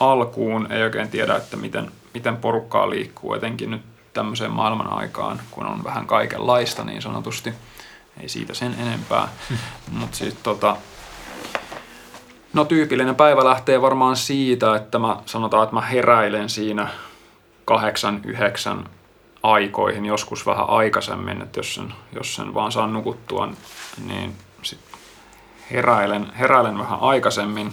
[0.00, 0.72] alkuun.
[0.72, 5.84] Ei oikein tiedä, että miten, miten porukkaa liikkuu, etenkin nyt tämmöiseen maailman aikaan, kun on
[5.84, 7.52] vähän kaikenlaista niin sanotusti.
[8.20, 9.28] Ei siitä sen enempää.
[9.98, 10.76] Mutta siis tota,
[12.52, 16.88] no tyypillinen päivä lähtee varmaan siitä, että mä sanotaan, että mä heräilen siinä
[17.64, 18.84] kahdeksan, yhdeksän
[19.42, 23.48] aikoihin, joskus vähän aikaisemmin, että jos sen, jos sen vaan saan nukuttua,
[24.06, 24.80] niin sit
[25.70, 27.72] heräilen, heräilen vähän aikaisemmin.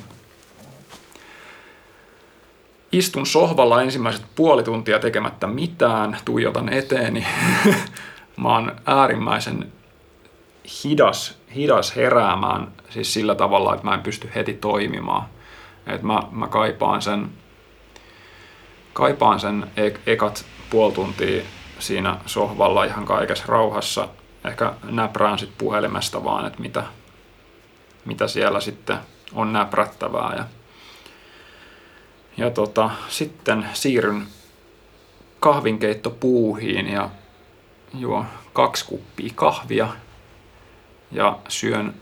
[2.91, 7.27] Istun sohvalla ensimmäiset puoli tuntia tekemättä mitään, tuijotan eteeni.
[8.37, 9.71] mä oon äärimmäisen
[10.83, 15.23] hidas, hidas heräämään, siis sillä tavalla, että mä en pysty heti toimimaan.
[15.87, 17.29] Et mä, mä kaipaan sen,
[18.93, 21.43] kaipaan sen e- ekat puoli tuntia
[21.79, 24.07] siinä sohvalla ihan kaikessa rauhassa.
[24.45, 26.83] Ehkä näprään sitten puhelimesta vaan, että mitä,
[28.05, 28.97] mitä siellä sitten
[29.33, 30.33] on näprättävää.
[30.37, 30.45] Ja,
[32.37, 34.27] ja tota, sitten siirryn
[35.39, 37.09] kahvinkeittopuuhiin ja
[37.93, 39.87] juo kaksi kuppia kahvia
[41.11, 41.93] ja syön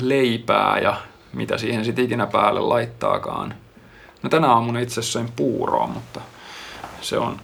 [0.00, 0.96] leipää ja
[1.32, 3.54] mitä siihen sitten ikinä päälle laittaakaan.
[4.22, 6.20] No tänä aamuna itse asiassa söin puuroa, mutta
[7.00, 7.40] se on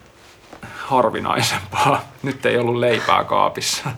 [0.77, 2.01] harvinaisempaa.
[2.23, 3.91] Nyt ei ollut leipää kaapissa.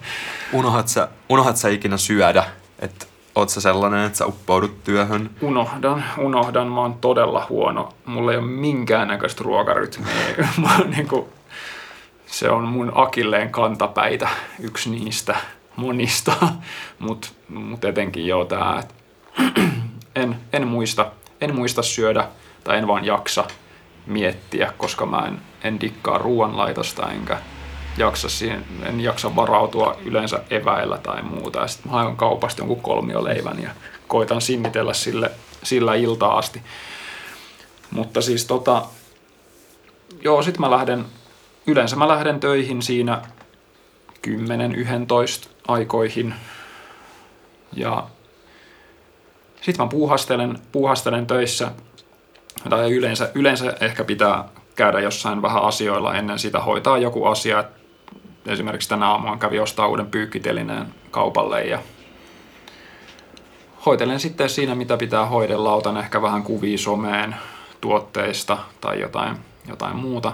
[0.53, 2.45] Unohat sä, unohat sä ikinä syödä?
[2.79, 5.31] Että oot sä sellainen, että sä uppoudut työhön?
[5.41, 6.69] Unohdan, unohdan.
[6.69, 7.93] Mä oon todella huono.
[8.07, 10.15] Mulla ei ole minkäännäköistä ruokarytmiä.
[10.63, 11.29] Mä oon niinku,
[12.27, 14.29] se on mun akilleen kantapäitä,
[14.61, 15.37] yksi niistä
[15.77, 16.33] monista.
[16.99, 18.95] Mutta mut etenkin joo tää, et
[20.23, 22.29] en, en, muista, en muista syödä
[22.65, 23.45] tai en vaan jaksa
[24.07, 27.39] miettiä, koska mä en, en dikkaa ruoanlaitosta enkä
[27.97, 31.59] jaksa siihen, en jaksa varautua yleensä eväillä tai muuta.
[31.59, 33.71] Ja sitten mä haen kaupasta jonkun kolmioleivän ja
[34.09, 35.31] koitan sinnitellä sille,
[35.63, 36.63] sillä iltaa asti.
[37.91, 38.83] Mutta siis tota,
[40.23, 41.05] joo, sit mä lähden,
[41.67, 43.23] yleensä mä lähden töihin siinä
[44.27, 44.31] 10-11
[45.69, 46.35] aikoihin.
[47.73, 48.07] Ja
[49.61, 51.71] sitten mä puuhastelen, puuhastelen töissä
[52.71, 54.45] tai yleensä, yleensä ehkä pitää
[54.77, 57.65] käydä jossain vähän asioilla ennen sitä hoitaa joku asia.
[58.47, 61.79] Esimerkiksi tänä aamuun kävi ostaa uuden pyykkitelineen kaupalle ja
[63.87, 65.75] hoitelen sitten siinä, mitä pitää hoidella.
[65.75, 67.37] Otan ehkä vähän kuvia someen
[67.81, 69.37] tuotteista tai jotain,
[69.69, 70.33] jotain muuta.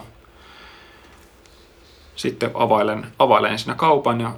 [2.16, 4.32] Sitten availen, availen siinä kaupan ja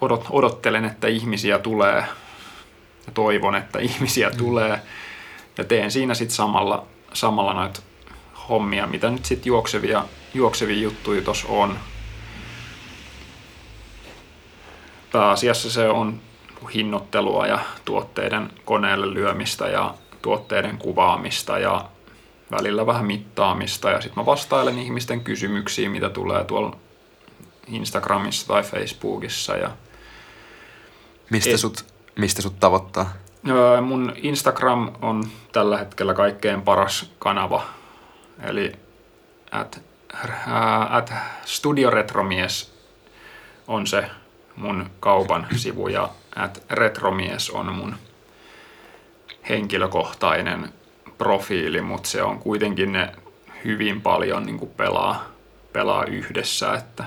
[0.00, 2.04] odot, odottelen, että ihmisiä tulee.
[3.06, 4.36] Ja toivon, että ihmisiä mm.
[4.36, 4.80] tulee
[5.58, 7.80] ja teen siinä sitten samalla, samalla noita
[8.48, 11.78] hommia, mitä nyt sitten juoksevia, juoksevia juttuja tuossa on.
[15.12, 16.20] Pääasiassa se on
[16.74, 21.84] hinnoittelua ja tuotteiden koneelle lyömistä ja tuotteiden kuvaamista ja
[22.50, 26.76] välillä vähän mittaamista ja sitten mä vastailen ihmisten kysymyksiin, mitä tulee tuolla
[27.66, 29.56] Instagramissa tai Facebookissa.
[29.56, 29.70] Ja
[31.30, 31.84] mistä, et, sut,
[32.18, 33.12] mistä sut tavoittaa?
[33.82, 37.62] Mun Instagram on tällä hetkellä kaikkein paras kanava.
[38.42, 38.72] Eli
[39.50, 39.82] at,
[40.90, 41.12] at
[41.44, 42.74] studioretromies
[43.68, 44.04] on se
[44.56, 47.96] mun kaupan sivu ja at retromies on mun
[49.48, 50.72] henkilökohtainen
[51.18, 53.12] profiili, mutta se on kuitenkin ne
[53.64, 55.24] hyvin paljon niin pelaa,
[55.72, 56.74] pelaa yhdessä.
[56.74, 57.04] Että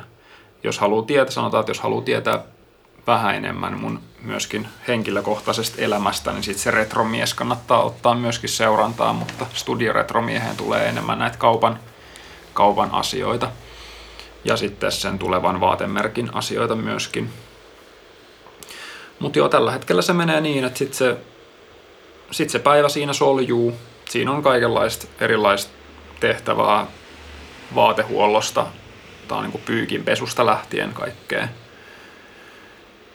[0.63, 2.39] jos haluaa tietää, sanotaan, että jos haluaa tietää
[3.07, 9.45] vähän enemmän mun myöskin henkilökohtaisesta elämästä, niin sitten se retromies kannattaa ottaa myöskin seurantaa, mutta
[9.53, 11.79] studioretromieheen tulee enemmän näitä kaupan,
[12.53, 13.51] kaupan asioita
[14.45, 17.29] ja sitten sen tulevan vaatemerkin asioita myöskin.
[19.19, 21.17] Mutta joo, tällä hetkellä se menee niin, että sitten se,
[22.31, 23.73] sit se päivä siinä soljuu.
[24.09, 25.71] Siinä on kaikenlaista erilaista
[26.19, 26.87] tehtävää
[27.75, 28.67] vaatehuollosta
[29.27, 31.47] tai niin pyykinpesusta lähtien kaikkea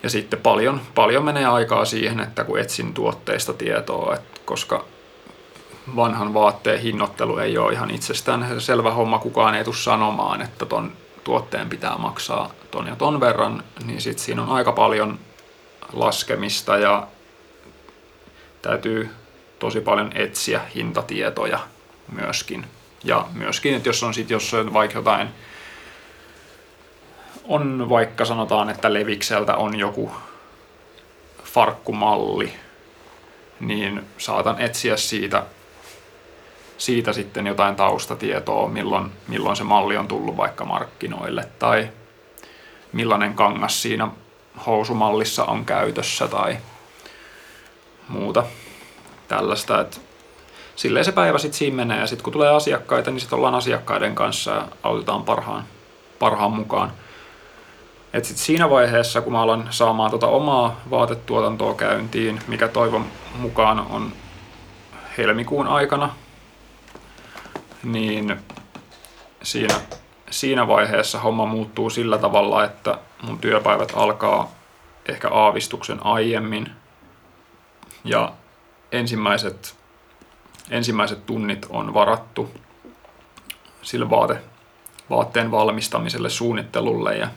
[0.02, 4.84] ja sitten paljon, paljon menee aikaa siihen, että kun etsin tuotteista tietoa, että koska
[5.96, 10.92] vanhan vaatteen hinnoittelu ei ole ihan itsestään selvä homma, kukaan ei tule sanomaan, että ton
[11.24, 15.18] tuotteen pitää maksaa ton ja ton verran, niin sitten siinä on aika paljon
[15.92, 17.06] laskemista ja
[18.62, 19.10] täytyy
[19.58, 21.58] tosi paljon etsiä hintatietoja
[22.12, 22.66] myöskin.
[23.04, 25.28] Ja myöskin, että jos on sitten jos on vaikka jotain,
[27.44, 30.12] on vaikka sanotaan, että Levikseltä on joku
[31.44, 32.52] farkkumalli,
[33.60, 35.46] niin saatan etsiä siitä,
[36.78, 41.88] siitä sitten jotain taustatietoa, milloin, milloin se malli on tullut vaikka markkinoille tai
[42.92, 44.08] millainen kangas siinä
[44.66, 46.56] housumallissa on käytössä tai
[48.08, 48.44] muuta
[49.28, 49.80] tällaista.
[49.80, 49.96] Että
[50.76, 54.14] silleen se päivä sitten siinä menee ja sitten kun tulee asiakkaita, niin sitten ollaan asiakkaiden
[54.14, 55.64] kanssa ja autetaan parhaan,
[56.18, 56.92] parhaan mukaan.
[58.12, 63.06] Et sit siinä vaiheessa, kun mä alan saamaan tota omaa vaatetuotantoa käyntiin, mikä toivon
[63.38, 64.12] mukaan on
[65.18, 66.14] helmikuun aikana,
[67.82, 68.36] niin
[69.42, 69.74] siinä,
[70.30, 74.50] siinä vaiheessa homma muuttuu sillä tavalla, että mun työpäivät alkaa
[75.08, 76.72] ehkä aavistuksen aiemmin
[78.04, 78.32] ja
[78.92, 79.76] ensimmäiset,
[80.70, 82.50] ensimmäiset tunnit on varattu
[83.82, 84.42] sille vaate,
[85.10, 87.28] vaatteen valmistamiselle, suunnittelulle ja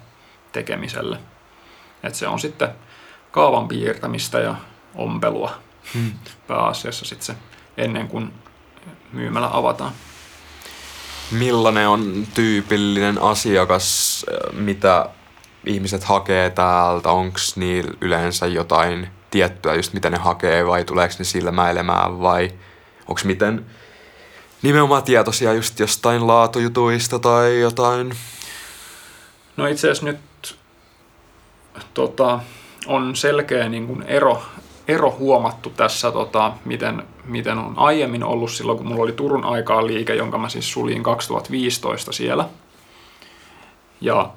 [0.52, 1.18] tekemiselle.
[2.04, 2.70] Et se on sitten
[3.32, 4.56] kaavan piirtämistä ja
[4.96, 5.52] ompelua
[5.94, 6.12] hmm.
[6.48, 7.36] pääasiassa sitten se
[7.78, 8.34] ennen kuin
[9.12, 9.92] myymälä avataan.
[11.32, 15.10] Millainen on tyypillinen asiakas, mitä
[15.66, 17.10] ihmiset hakee täältä?
[17.10, 22.52] Onko niillä yleensä jotain tiettyä, just mitä ne hakee, vai tuleeko ne silmäilemään, vai
[23.08, 23.66] onko miten
[24.62, 28.14] nimenomaan tietoisia just jostain laatujutuista tai jotain?
[29.58, 30.20] No itse asiassa nyt
[31.94, 32.40] tota,
[32.88, 34.44] on selkeä niin kuin ero,
[34.88, 39.88] ero huomattu tässä, tota, miten, miten on aiemmin ollut silloin, kun mulla oli Turun aikaa
[39.88, 42.50] liike, jonka mä siis sulin 2015 siellä.
[44.02, 44.30] Ja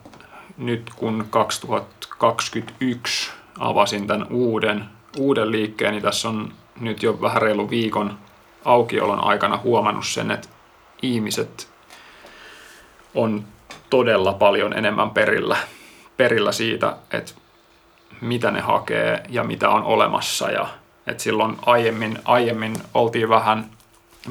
[0.58, 4.84] nyt kun 2021 avasin tämän uuden,
[5.18, 8.18] uuden liikkeen, niin tässä on nyt jo vähän reilu viikon
[8.64, 10.48] aukiolon aikana huomannut sen, että
[11.02, 11.68] ihmiset
[13.14, 13.44] on
[13.90, 15.56] todella paljon enemmän perillä
[16.16, 17.32] perillä siitä, että
[18.24, 20.50] mitä ne hakee ja mitä on olemassa.
[20.50, 20.68] Ja,
[21.06, 23.70] että silloin aiemmin, aiemmin oltiin vähän,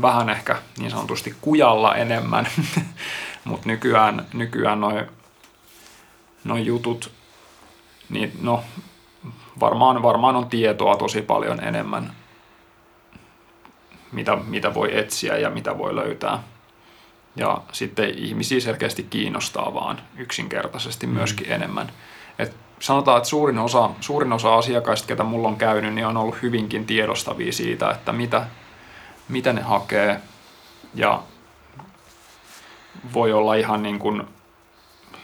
[0.01, 2.47] vähän ehkä niin sanotusti kujalla enemmän,
[3.43, 5.05] mutta nykyään, nykyään noin
[6.43, 7.11] noi jutut,
[8.09, 8.63] niin no,
[9.59, 12.11] varmaan, varmaan on tietoa tosi paljon enemmän,
[14.11, 16.43] mitä, mitä voi etsiä ja mitä voi löytää.
[17.35, 21.13] Ja sitten ihmisiä selkeästi kiinnostaa vaan yksinkertaisesti mm.
[21.13, 21.91] myöskin enemmän.
[22.39, 26.41] Et sanotaan, että suurin osa, suurin osa asiakkaista, ketä mulla on käynyt, niin on ollut
[26.41, 28.45] hyvinkin tiedostavia siitä, että mitä,
[29.29, 30.19] mitä ne hakee.
[30.95, 31.23] Ja
[33.13, 34.23] voi olla ihan niin kuin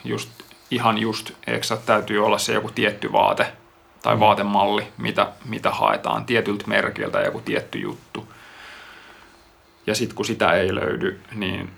[0.04, 0.30] just,
[0.70, 3.52] ihan just, eikö täytyy olla se joku tietty vaate
[4.02, 4.20] tai mm.
[4.20, 8.28] vaatemalli, mitä, mitä haetaan tietyltä merkiltä, joku tietty juttu.
[9.86, 11.70] Ja sitten kun sitä ei löydy, niin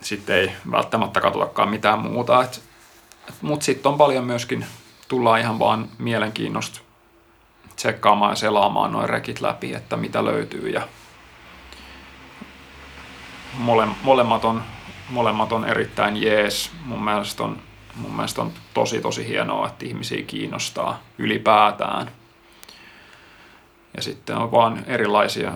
[0.00, 2.44] sitten ei välttämättä katsotakaan mitään muuta.
[2.44, 2.62] Et, et,
[3.42, 4.66] Mutta sitten on paljon myöskin,
[5.08, 6.80] tullaan ihan vaan mielenkiinnosta
[7.76, 10.68] tsekkaamaan ja selaamaan noin rekit läpi, että mitä löytyy.
[10.68, 10.88] Ja
[13.54, 14.62] mole, molemmat, on,
[15.10, 16.70] molemmat on erittäin jees.
[16.84, 17.58] Mun mielestä on,
[17.96, 22.10] mun mielestä on tosi tosi hienoa, että ihmisiä kiinnostaa ylipäätään
[23.96, 25.52] ja sitten on vaan erilaisia,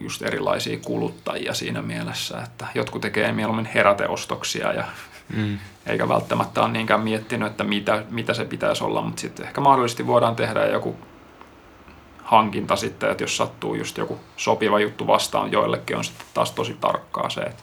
[0.00, 4.84] just erilaisia kuluttajia siinä mielessä, että jotkut tekee mieluummin heräteostoksia ja
[5.36, 5.58] mm.
[5.86, 10.06] eikä välttämättä ole niinkään miettinyt, että mitä, mitä se pitäisi olla, mutta sitten ehkä mahdollisesti
[10.06, 10.96] voidaan tehdä joku
[12.22, 16.76] hankinta sitten, että jos sattuu just joku sopiva juttu vastaan, joillekin on sitten taas tosi
[16.80, 17.62] tarkkaa se, että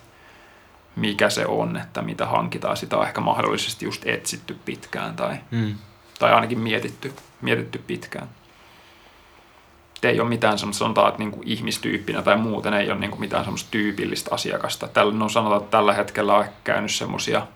[0.96, 2.78] mikä se on, että mitä hankitaan.
[2.78, 5.76] Sitä on ehkä mahdollisesti just etsitty pitkään tai, mm.
[6.20, 8.30] tai ainakin mietitty, mietitty pitkään
[10.10, 13.20] ei ole mitään semmoista, sanotaan, että niin kuin ihmistyyppinä tai muuten ei ole niin kuin
[13.20, 14.88] mitään semmoista tyypillistä asiakasta.
[14.88, 17.48] Tällä, no sanotaan, että tällä hetkellä on käynyt semmoisia,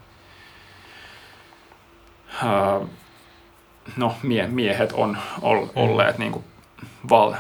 [3.98, 5.70] no mie, miehet on mm.
[5.76, 6.46] olleet niin kuin
[7.10, 7.34] val,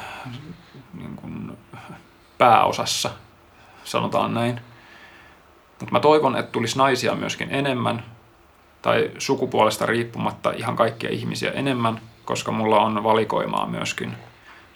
[0.93, 1.57] niin kuin
[2.37, 3.09] pääosassa,
[3.83, 4.61] sanotaan näin.
[5.79, 8.03] Mutta mä toivon, että tulisi naisia myöskin enemmän,
[8.81, 14.13] tai sukupuolesta riippumatta ihan kaikkia ihmisiä enemmän, koska mulla on valikoimaa myöskin–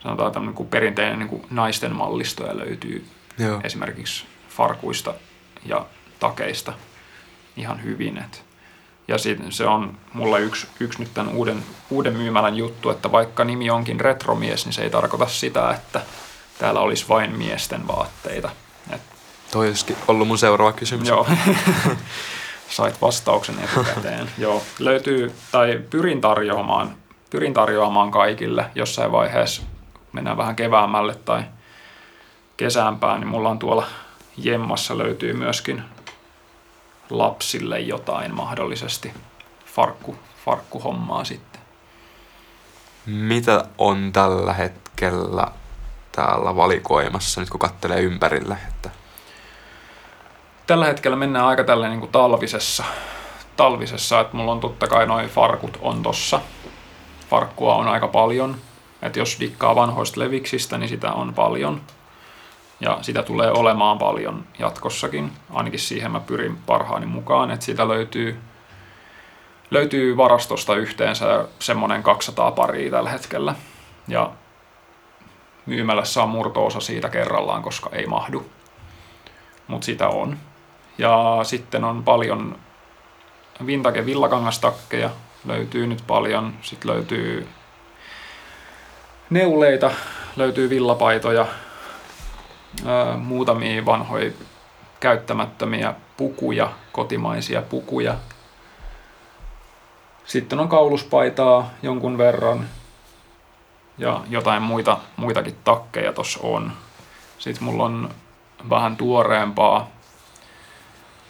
[0.03, 3.05] sanotaan tämmöinen kuin perinteinen niin kuin naisten mallistoja löytyy
[3.37, 3.61] Joo.
[3.63, 5.13] esimerkiksi farkuista
[5.65, 5.85] ja
[6.19, 6.73] takeista
[7.57, 8.17] ihan hyvin.
[8.17, 8.43] Et.
[9.07, 13.43] Ja sit se on mulla yksi, yksi nyt tämän uuden, uuden myymälän juttu, että vaikka
[13.43, 16.01] nimi onkin retromies, niin se ei tarkoita sitä, että
[16.59, 18.49] täällä olisi vain miesten vaatteita.
[18.93, 19.01] Et.
[19.51, 21.07] Toi olisikin ollut mun seuraava kysymys.
[21.07, 21.27] Joo.
[22.69, 24.31] Sait vastauksen etukäteen.
[24.37, 26.95] Joo, löytyy, tai pyrin tarjoamaan,
[27.29, 29.61] pyrin tarjoamaan kaikille jossain vaiheessa
[30.11, 31.43] mennään vähän keväämmälle tai
[32.57, 33.87] kesäämpään, niin mulla on tuolla
[34.37, 35.83] Jemmassa löytyy myöskin
[37.09, 39.13] lapsille jotain mahdollisesti
[39.65, 41.61] farkku, farkkuhommaa sitten.
[43.05, 45.47] Mitä on tällä hetkellä
[46.11, 48.57] täällä valikoimassa, nyt kun katselee ympärille?
[48.67, 48.89] Että...
[50.67, 52.83] Tällä hetkellä mennään aika tällä niin kuin talvisessa,
[53.57, 56.41] talvisessa, että mulla on totta kai noin farkut on tossa.
[57.29, 58.55] Farkkua on aika paljon,
[59.01, 61.81] että jos dikkaa vanhoista leviksistä, niin sitä on paljon.
[62.79, 65.31] Ja sitä tulee olemaan paljon jatkossakin.
[65.53, 68.39] Ainakin siihen mä pyrin parhaani mukaan, että sitä löytyy,
[69.71, 73.55] löytyy varastosta yhteensä semmoinen 200 paria tällä hetkellä.
[74.07, 74.31] Ja
[75.65, 78.45] myymälässä on murtoosa siitä kerrallaan, koska ei mahdu.
[79.67, 80.37] Mutta sitä on.
[80.97, 82.59] Ja sitten on paljon
[83.65, 85.09] vintage villakangastakkeja,
[85.45, 86.53] löytyy nyt paljon.
[86.61, 87.47] Sitten löytyy
[89.31, 89.91] neuleita,
[90.35, 91.45] löytyy villapaitoja,
[93.17, 94.31] muutamia vanhoja
[94.99, 98.15] käyttämättömiä pukuja, kotimaisia pukuja.
[100.25, 102.67] Sitten on kauluspaitaa jonkun verran
[103.97, 106.71] ja jotain muita, muitakin takkeja tossa on.
[107.39, 108.09] Sitten mulla on
[108.69, 109.89] vähän tuoreempaa.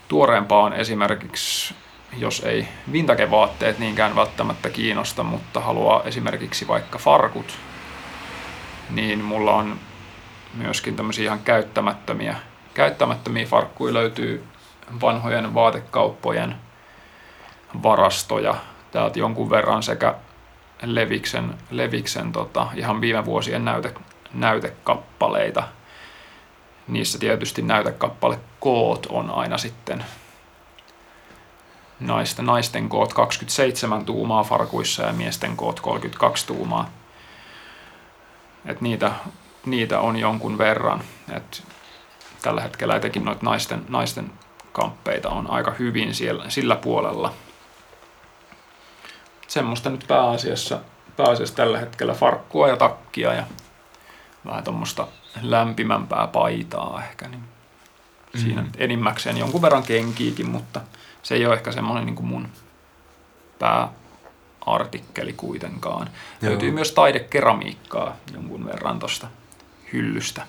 [0.07, 1.75] Tuoreempaa on esimerkiksi,
[2.17, 7.57] jos ei vintage-vaatteet niinkään välttämättä kiinnosta, mutta haluaa esimerkiksi vaikka farkut,
[8.91, 9.79] niin mulla on
[10.53, 12.35] myöskin tämmöisiä ihan käyttämättömiä,
[12.73, 14.43] käyttämättömiä farkkuja löytyy
[15.01, 16.55] vanhojen vaatekauppojen
[17.83, 18.55] varastoja
[18.91, 20.15] täältä jonkun verran sekä
[20.81, 23.93] Leviksen, Leviksen tota, ihan viime vuosien näyte,
[24.33, 25.63] näytekappaleita.
[26.87, 30.05] Niissä tietysti näytekappale koot on aina sitten
[31.99, 36.89] naisten, naisten koot 27 tuumaa farkuissa ja miesten koot 32 tuumaa.
[38.65, 39.11] Et niitä
[39.65, 41.03] niitä on jonkun verran.
[41.35, 41.63] Et
[42.41, 44.31] tällä hetkellä etenkin noita naisten, naisten
[44.71, 47.33] kamppeita on aika hyvin siellä, sillä puolella.
[49.47, 50.79] Semmoista nyt pääasiassa,
[51.17, 53.43] pääasiassa tällä hetkellä farkkua ja takkia ja
[54.45, 55.07] vähän tuommoista
[55.41, 57.27] lämpimämpää paitaa ehkä.
[57.27, 57.43] Niin
[58.33, 58.39] mm.
[58.39, 60.81] Siinä nyt enimmäkseen jonkun verran kenkiikin, mutta
[61.23, 62.47] se ei ole ehkä semmoinen niin kuin mun
[63.59, 63.89] pää,
[64.65, 66.09] artikkeli kuitenkaan.
[66.41, 66.49] Joo.
[66.49, 69.27] Löytyy myös taidekeramiikkaa jonkun verran tuosta
[69.93, 70.41] hyllystä.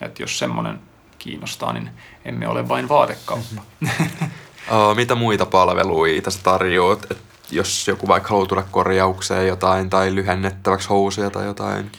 [0.00, 0.80] Että jos semmoinen
[1.18, 1.90] kiinnostaa, niin
[2.24, 3.62] emme ole vain vaatekauppa.
[3.88, 7.10] uh, mitä muita palveluita sä tarjoat?
[7.10, 7.18] Et
[7.50, 11.90] jos joku vaikka haluaa tulla korjaukseen jotain tai lyhennettäväksi housuja tai jotain?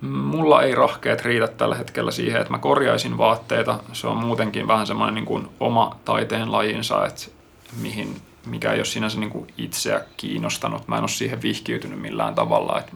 [0.00, 3.80] Mulla ei rahkeet riitä tällä hetkellä siihen, että mä korjaisin vaatteita.
[3.92, 7.22] Se on muutenkin vähän semmoinen niin kuin oma taiteen lajinsa, että
[7.80, 10.88] mihin, mikä ei ole sinänsä niin kuin itseä kiinnostanut.
[10.88, 12.78] Mä en ole siihen vihkiytynyt millään tavalla.
[12.78, 12.92] Että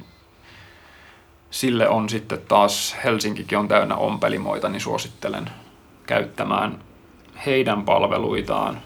[1.51, 5.51] sille on sitten taas, Helsinkikin on täynnä ompelimoita, niin suosittelen
[6.07, 6.79] käyttämään
[7.47, 8.83] heidän palveluitaan.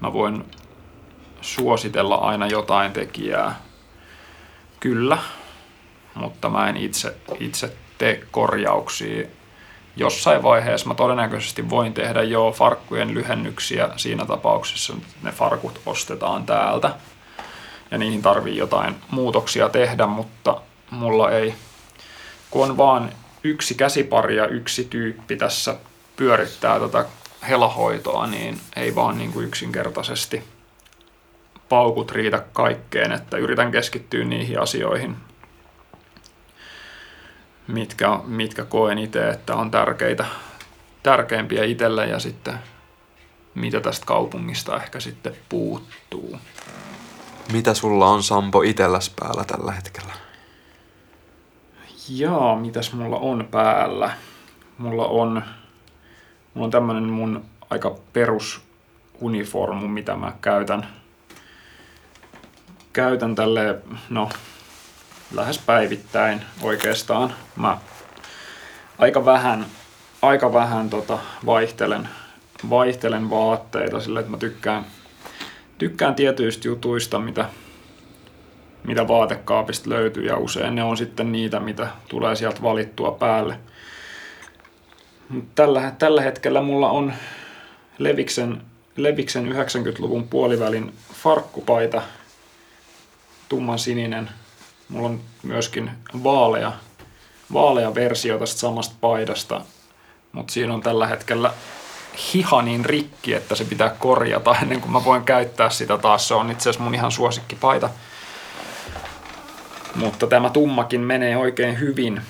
[0.00, 0.44] Mä voin
[1.40, 3.60] suositella aina jotain tekijää,
[4.80, 5.18] kyllä,
[6.14, 9.26] mutta mä en itse, itse tee korjauksia.
[9.98, 16.46] Jossain vaiheessa mä todennäköisesti voin tehdä jo farkkujen lyhennyksiä siinä tapauksessa, että ne farkut ostetaan
[16.46, 16.94] täältä.
[17.90, 21.54] Ja niihin tarvii jotain muutoksia tehdä, mutta mulla ei
[22.50, 23.10] kun on vaan
[23.44, 25.76] yksi käsipari ja yksi tyyppi tässä
[26.16, 27.04] pyörittää tätä
[27.48, 30.44] helahoitoa, niin ei vaan niin kuin yksinkertaisesti
[31.68, 35.16] paukut riitä kaikkeen, että yritän keskittyä niihin asioihin,
[37.68, 40.24] mitkä, mitkä koen itse, että on tärkeitä,
[41.02, 42.58] tärkeimpiä itselle ja sitten
[43.54, 46.38] mitä tästä kaupungista ehkä sitten puuttuu.
[47.52, 50.12] Mitä sulla on Sampo itelläs päällä tällä hetkellä?
[52.08, 54.10] Jaa, mitäs mulla on päällä?
[54.78, 55.42] Mulla on,
[56.54, 58.60] mulla on tämmönen mun aika perus
[59.20, 60.88] uniformu, mitä mä käytän,
[62.92, 63.78] käytän tälle,
[64.10, 64.28] no,
[65.32, 67.34] lähes päivittäin oikeastaan.
[67.56, 67.78] Mä
[68.98, 69.66] aika vähän,
[70.22, 72.08] aika vähän tota, vaihtelen,
[72.70, 74.86] vaihtelen vaatteita sillä, että mä tykkään,
[75.78, 77.48] tykkään tietyistä jutuista, mitä,
[78.84, 83.58] mitä vaatekaapista löytyy ja usein ne on sitten niitä, mitä tulee sieltä valittua päälle.
[85.54, 87.12] Tällä, tällä hetkellä mulla on
[87.98, 88.62] Leviksen,
[88.96, 92.02] Leviksen 90-luvun puolivälin farkkupaita,
[93.48, 94.30] tumman sininen.
[94.88, 95.90] Mulla on myöskin
[96.24, 96.72] vaalea,
[97.52, 99.60] vaalea versio tästä samasta paidasta,
[100.32, 101.52] mutta siinä on tällä hetkellä
[102.34, 106.28] hiha niin rikki, että se pitää korjata ennen kuin mä voin käyttää sitä taas.
[106.28, 107.86] Se on itse asiassa mun ihan suosikkipaita.
[107.88, 108.08] paita
[109.98, 112.22] mutta tämä tummakin menee oikein hyvin.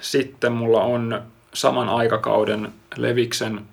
[0.00, 1.22] Sitten mulla on
[1.54, 3.66] saman aikakauden Leviksen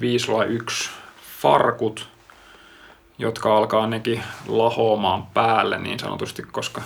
[0.00, 0.90] 501
[1.40, 2.08] farkut,
[3.18, 6.82] jotka alkaa nekin lahoamaan päälle niin sanotusti, koska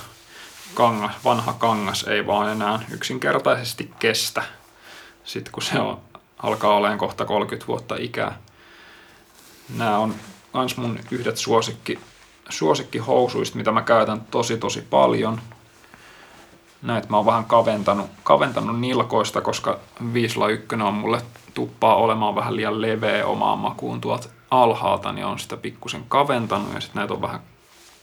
[0.75, 4.43] kangas, vanha kangas ei vaan enää yksinkertaisesti kestä.
[5.25, 6.01] Sitten kun se on,
[6.43, 8.39] alkaa olemaan kohta 30 vuotta ikää.
[9.77, 10.15] Nämä on
[10.53, 11.99] kans mun yhdet suosikki,
[12.49, 15.41] suosikkihousuista, mitä mä käytän tosi tosi paljon.
[16.83, 19.79] Näitä mä oon vähän kaventanut, kaventanut nilkoista, koska
[20.13, 21.23] 501 on mulle
[21.55, 26.81] tuppaa olemaan vähän liian leveä omaan makuun tuolta alhaalta, niin on sitä pikkusen kaventanut ja
[26.81, 27.41] sitten näitä on vähän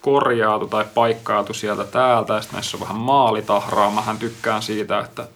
[0.01, 3.91] korjaatu tai paikkaatu sieltä täältä ja sitten näissä on vähän maalitahraa.
[3.91, 5.27] Mähän tykkään siitä, että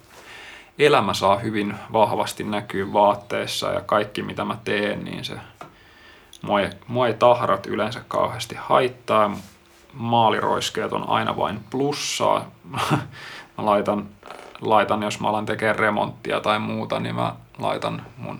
[0.79, 5.33] elämä saa hyvin vahvasti näkyä vaatteissa ja kaikki mitä mä teen, niin se
[6.41, 9.37] mua ei, mua ei tahrat yleensä kauheasti haittaa.
[9.93, 12.51] Maaliroiskeet on aina vain plussaa.
[13.57, 14.09] mä laitan,
[14.61, 18.39] laitan, jos mä alan tekemään remonttia tai muuta, niin mä laitan mun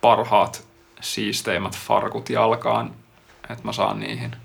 [0.00, 0.64] parhaat
[1.00, 2.90] siisteimmät farkut jalkaan,
[3.50, 4.36] että mä saan niihin,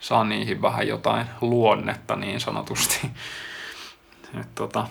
[0.00, 3.10] saan niihin vähän jotain luonnetta niin sanotusti.
[4.40, 4.88] Et tota,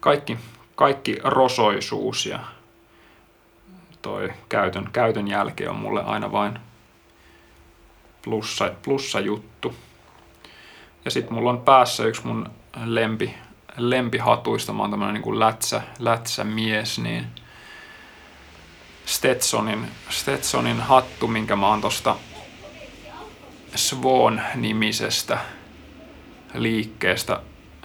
[0.00, 0.38] kaikki,
[0.74, 2.40] kaikki rosoisuus ja
[4.02, 6.58] toi käytön, käytön jälkeen on mulle aina vain
[8.22, 9.74] plussa, plussa juttu.
[11.04, 12.50] Ja sitten mulla on päässä yksi mun
[12.84, 13.34] lempi,
[13.76, 14.72] lempihatuista.
[14.72, 17.26] Mä oon tämmönen niin lätsä, lätsä mies, niin
[19.06, 22.16] Stetsonin, Stetsonin hattu, minkä mä oon tosta
[23.74, 25.38] Swan-nimisestä
[26.54, 27.40] liikkeestä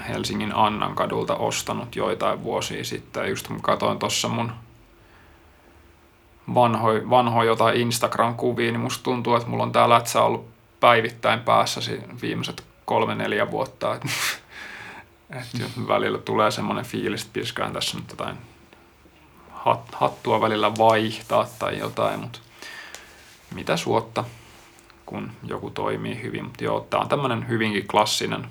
[0.08, 3.30] Helsingin Annan kadulta ostanut joitain vuosia sitten.
[3.30, 4.52] Just kun katsoin tuossa mun
[6.54, 10.48] vanhoja vanho jotain Instagram-kuvia, niin musta tuntuu, että mulla on tää lätsä ollut
[10.80, 11.82] päivittäin päässä
[12.22, 13.96] viimeiset kolme-neljä vuotta.
[13.96, 14.04] Et,
[15.66, 18.38] et välillä tulee semmoinen fiilis, että pitäisikään tässä nyt jotain
[19.94, 22.40] hattua välillä vaihtaa tai jotain, mutta
[23.56, 24.24] mitä suotta,
[25.06, 26.43] kun joku toimii hyvin.
[26.43, 28.47] Mutta joo, tää on tämmönen hyvinkin klassinen,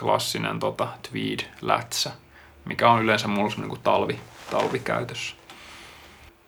[0.00, 2.10] klassinen tota, tweed-lätsä,
[2.64, 4.20] mikä on yleensä mulla niin talvi,
[4.50, 5.36] talvikäytössä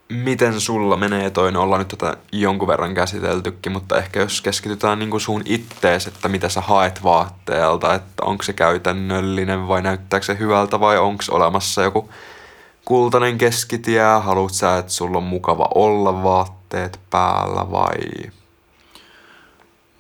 [0.09, 4.99] miten sulla menee toi, no ollaan nyt tätä jonkun verran käsiteltykin, mutta ehkä jos keskitytään
[4.99, 10.27] niin kuin sun ittees, että mitä sä haet vaatteelta, että onko se käytännöllinen vai näyttääkö
[10.27, 12.11] se hyvältä vai onko olemassa joku
[12.85, 18.31] kultainen keskitie, haluat sä, että sulla on mukava olla vaatteet päällä vai?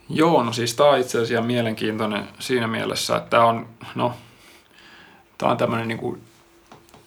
[0.08, 4.14] Joo, no siis tää on itse asiassa mielenkiintoinen siinä mielessä, että tää on, no,
[5.38, 6.18] tää on tämmönen niinku,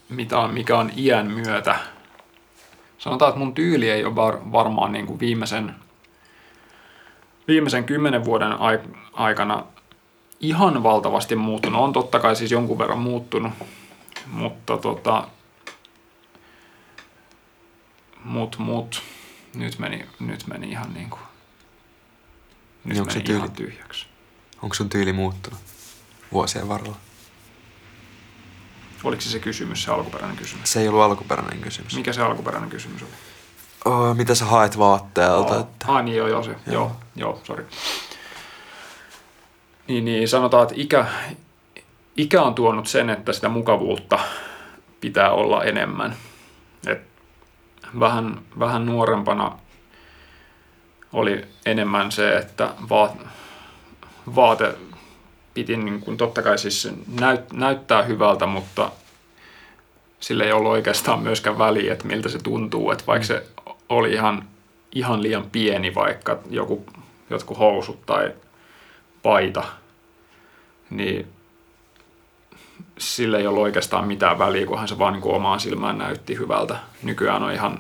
[0.10, 1.80] mitä on, mikä on iän myötä
[2.98, 5.76] sanotaan, että mun tyyli ei ole var, varmaan niin kuin viimeisen,
[7.48, 8.54] viimeisen kymmenen vuoden
[9.14, 9.64] aikana
[10.40, 11.82] ihan valtavasti muuttunut.
[11.82, 13.54] On totta kai siis jonkun verran muuttunut,
[14.32, 15.28] mutta tota,
[18.24, 19.02] mut, mut,
[19.56, 21.22] nyt meni, nyt meni ihan niin kuin,
[22.88, 24.06] nyt niin meni tyyli, ihan tyhjäksi.
[24.62, 25.60] Onko sun tyyli muuttunut
[26.32, 26.96] vuosien varrella?
[29.04, 30.74] Oliko se se kysymys, se alkuperäinen kysymys?
[30.74, 31.96] Se ei ollut alkuperäinen kysymys.
[31.96, 33.12] Mikä se alkuperäinen kysymys oli?
[33.86, 35.54] Oh, mitä sä haet vaatteelta?
[35.54, 35.62] Oh.
[35.62, 35.86] Että...
[35.88, 36.50] Ah, niin joo, joo, se.
[36.52, 37.68] Joo, joo, joo sorry.
[39.88, 41.06] Niin, niin, sanotaan, että ikä,
[42.18, 44.20] ikä on tuonut sen, että sitä mukavuutta
[45.02, 46.16] pitää olla enemmän.
[46.88, 47.02] Et
[48.00, 49.60] vähän, vähän nuorempana
[51.14, 53.18] oli enemmän se, että vaat,
[54.36, 54.76] vaate
[55.54, 56.90] piti niin kuin, totta kai siis
[57.20, 58.92] näyt, näyttää hyvältä, mutta
[60.20, 62.92] sillä ei ollut oikeastaan myöskään väliä, että miltä se tuntuu.
[62.92, 63.44] Että vaikka se
[63.90, 64.44] oli ihan,
[64.92, 66.86] ihan liian pieni, vaikka joku,
[67.30, 68.34] jotkut housut tai
[69.24, 69.64] paita,
[70.90, 71.28] niin
[72.98, 76.76] sillä ei ollut oikeastaan mitään väliä, kunhan se vaan niin kuin omaan silmään näytti hyvältä.
[77.04, 77.80] Nykyään on ihan,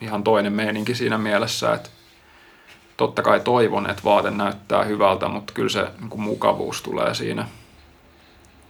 [0.00, 1.90] ihan toinen meininki siinä mielessä, että
[2.96, 7.48] totta kai toivon, että vaate näyttää hyvältä, mutta kyllä se niin kuin mukavuus tulee siinä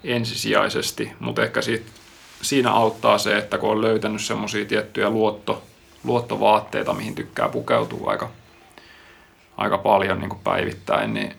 [0.05, 1.13] ensisijaisesti.
[1.21, 1.91] Mutta ehkä siitä,
[2.43, 5.63] siinä auttaa se, että kun on löytänyt semmoisia tiettyjä luotto,
[6.05, 8.31] luottovaatteita, mihin tykkää pukeutua aika,
[9.57, 11.35] aika paljon niin kuin päivittäin, niin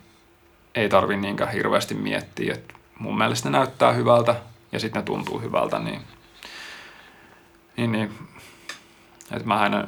[0.75, 2.53] ei tarvi niinkään hirveästi miettiä.
[2.53, 4.35] Et mun mielestä ne näyttää hyvältä
[4.71, 6.01] ja sitten ne tuntuu hyvältä, niin,
[7.77, 8.11] niin, niin
[9.31, 9.87] että mä en,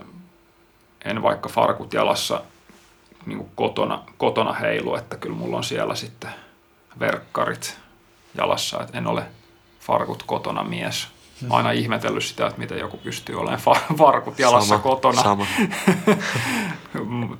[1.05, 2.41] en vaikka farkut jalassa
[3.27, 6.29] niin kuin kotona, kotona heilu, että kyllä mulla on siellä sitten
[6.99, 7.77] verkkarit
[8.37, 9.23] jalassa, että en ole
[9.79, 11.07] farkut kotona mies.
[11.47, 15.23] Mä aina ihmetellyt sitä, että miten joku pystyy olemaan far- farkut jalassa sama, kotona.
[15.23, 15.45] Sama.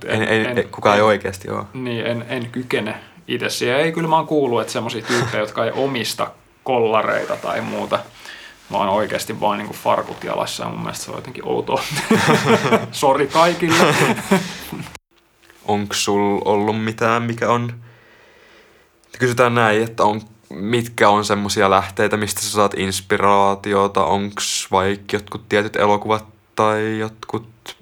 [0.07, 1.63] en, en, en, en, kukaan en, ei oikeasti ole.
[1.73, 2.95] Niin, en, en kykene
[3.27, 3.79] itse siihen.
[3.79, 6.31] Ei, kyllä mä oon kuullut, että semmoisia tyyppejä, jotka ei omista
[6.63, 7.99] kollareita tai muuta,
[8.69, 11.83] mä oon oikeasti vaan niin kuin farkut jalassa ja mun mielestä se on jotenkin outoa.
[12.91, 13.95] Sori kaikille.
[15.67, 17.73] Onko sul ollut mitään, mikä on...
[19.19, 24.05] Kysytään näin, että on, mitkä on semmosia lähteitä, mistä sä saat inspiraatiota?
[24.05, 27.77] Onks vaikka jotkut tietyt elokuvat tai jotkut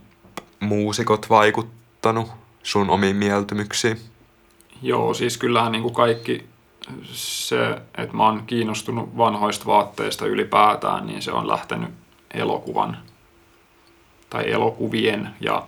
[0.59, 2.31] muusikot vaikuttanut
[2.63, 3.99] sun omiin mieltymyksiin?
[4.81, 6.45] Joo, siis kyllähän niin kuin kaikki
[7.11, 11.89] se, että mä oon kiinnostunut vanhoista vaatteista ylipäätään, niin se on lähtenyt
[12.33, 12.97] elokuvan
[14.29, 15.67] tai elokuvien ja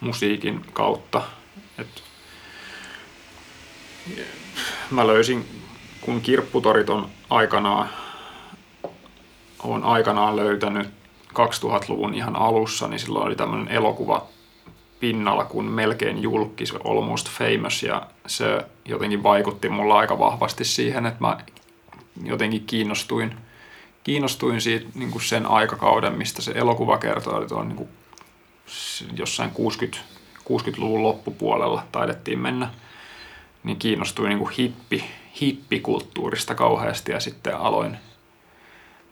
[0.00, 1.22] musiikin kautta.
[1.78, 2.02] Et
[4.90, 5.44] mä löysin,
[6.00, 7.88] kun kirpputorit on aikanaan,
[9.62, 10.88] on aikanaan löytänyt
[11.28, 14.26] 2000-luvun ihan alussa, niin silloin oli tämmöinen elokuva
[15.00, 21.06] pinnalla kuin melkein julkki, se Almost Famous, ja se jotenkin vaikutti mulla aika vahvasti siihen,
[21.06, 21.38] että mä
[22.24, 23.34] jotenkin kiinnostuin,
[24.04, 27.88] kiinnostuin siitä niin kuin sen aikakauden, mistä se elokuva kertoo, että on niin
[29.16, 29.98] jossain 60,
[30.38, 32.70] 60-luvun loppupuolella taidettiin mennä,
[33.64, 35.04] niin kiinnostuin niin kuin hippi,
[35.40, 37.96] hippikulttuurista kauheasti ja sitten aloin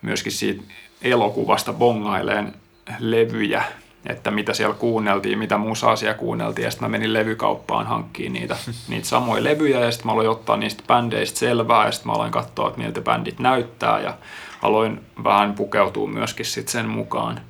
[0.03, 0.63] myöskin siitä
[1.03, 2.55] elokuvasta bongaileen
[2.99, 3.65] levyjä,
[4.07, 8.57] että mitä siellä kuunneltiin, mitä musaa siellä kuunneltiin, ja sitten mä menin levykauppaan hankkiin niitä,
[8.89, 12.33] niitä samoja levyjä, ja sitten mä aloin ottaa niistä bändeistä selvää, ja sitten mä aloin
[12.33, 14.15] katsoa, että miltä bändit näyttää, ja
[14.63, 17.41] aloin vähän pukeutua myöskin sit sen mukaan.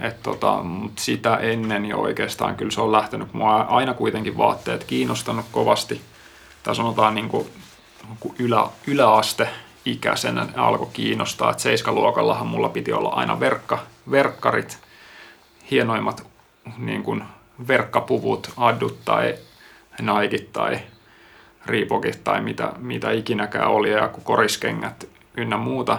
[0.00, 3.32] Et tota, mut sitä ennen jo oikeastaan kyllä se on lähtenyt.
[3.32, 6.00] Mua aina kuitenkin vaatteet kiinnostanut kovasti.
[6.62, 7.48] Tai sanotaan niin kuin
[8.38, 9.48] ylä, yläaste
[9.84, 11.50] ikäisenä alkoi kiinnostaa.
[11.50, 13.78] Et seiskaluokallahan mulla piti olla aina verkka,
[14.10, 14.78] verkkarit,
[15.70, 16.26] hienoimmat
[16.78, 17.24] niin kuin
[17.68, 19.34] verkkapuvut, addut tai
[20.00, 20.78] naikit tai
[21.66, 25.98] riipokit tai mitä, mitä ikinäkään oli ja koriskengät ynnä muuta.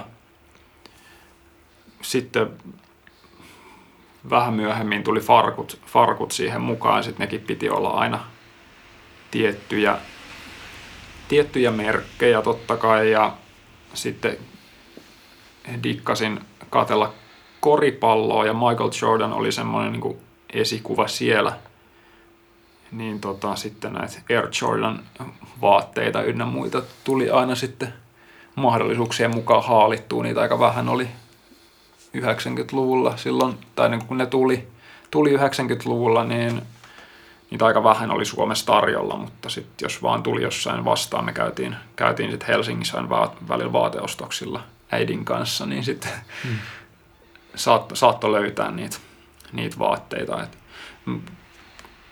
[2.01, 2.49] Sitten
[4.29, 8.19] vähän myöhemmin tuli farkut, farkut siihen mukaan, sitten nekin piti olla aina
[9.31, 9.97] tiettyjä,
[11.27, 13.33] tiettyjä merkkejä totta kai ja
[13.93, 14.37] sitten
[15.83, 17.13] dikkasin katella
[17.59, 20.17] koripalloa ja Michael Jordan oli semmoinen niin
[20.53, 21.57] esikuva siellä.
[22.91, 25.03] Niin tota, sitten näitä Air Jordan
[25.61, 27.93] vaatteita ynnä muita tuli aina sitten
[28.55, 30.23] mahdollisuuksien mukaan haalittua.
[30.23, 31.07] Niitä aika vähän oli
[32.17, 34.67] 90-luvulla silloin, tai niin kun ne tuli,
[35.11, 36.61] tuli 90-luvulla, niin
[37.51, 41.75] niitä aika vähän oli Suomessa tarjolla, mutta sitten jos vaan tuli jossain vastaan, me käytiin,
[41.95, 42.97] käytiin sitten Helsingissä
[43.47, 46.11] välillä vaateostoksilla äidin kanssa, niin sitten
[46.43, 46.57] hmm.
[47.55, 48.97] saat, saattoi löytää niitä,
[49.51, 50.43] niitä vaatteita.
[50.43, 50.57] Et,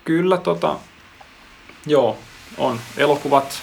[0.06, 0.76] kyllä tota,
[1.86, 2.18] joo,
[2.58, 3.62] on elokuvat,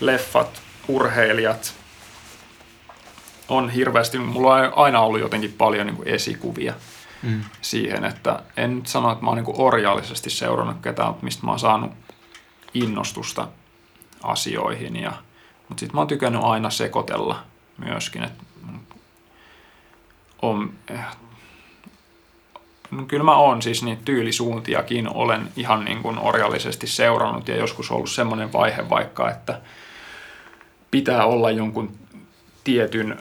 [0.00, 1.74] leffat, urheilijat,
[3.48, 6.74] on hirveästi, mulla on aina ollut jotenkin paljon niin kuin esikuvia
[7.22, 7.44] mm.
[7.60, 11.46] siihen, että en nyt sano, että mä oon niin kuin orjallisesti seurannut ketään, mutta mistä
[11.46, 11.92] mä oon saanut
[12.74, 13.48] innostusta
[14.22, 14.96] asioihin.
[14.96, 15.12] Ja,
[15.68, 17.42] mutta sitten mä oon tykännyt aina sekoitella
[17.78, 18.44] myöskin, että
[20.42, 21.00] on, eh,
[22.90, 27.90] no kyllä mä oon siis niitä tyylisuuntiakin olen ihan niin kuin orjallisesti seurannut ja joskus
[27.90, 29.60] ollut semmoinen vaihe vaikka, että
[30.90, 31.96] pitää olla jonkun
[32.64, 33.18] tietyn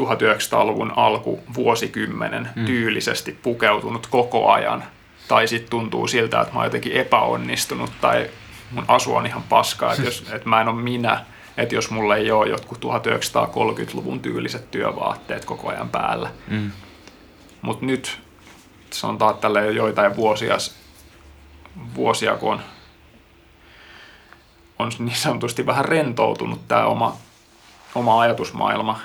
[0.00, 2.64] 1900-luvun alku vuosikymmenen mm.
[2.64, 4.84] tyylisesti pukeutunut koko ajan.
[5.28, 8.30] Tai sitten tuntuu siltä, että mä oon jotenkin epäonnistunut tai
[8.70, 11.24] mun asu on ihan paskaa, että, jos, että mä en ole minä.
[11.56, 16.30] Että jos mulla ei ole jotkut 1930-luvun tyyliset työvaatteet koko ajan päällä.
[16.48, 16.70] Mm.
[17.62, 18.20] Mutta nyt
[18.90, 20.56] sanotaan tälle jo joitain vuosia,
[21.94, 22.60] vuosia kun on,
[24.78, 27.16] on niin sanotusti vähän rentoutunut tämä oma,
[27.94, 29.00] oma ajatusmaailma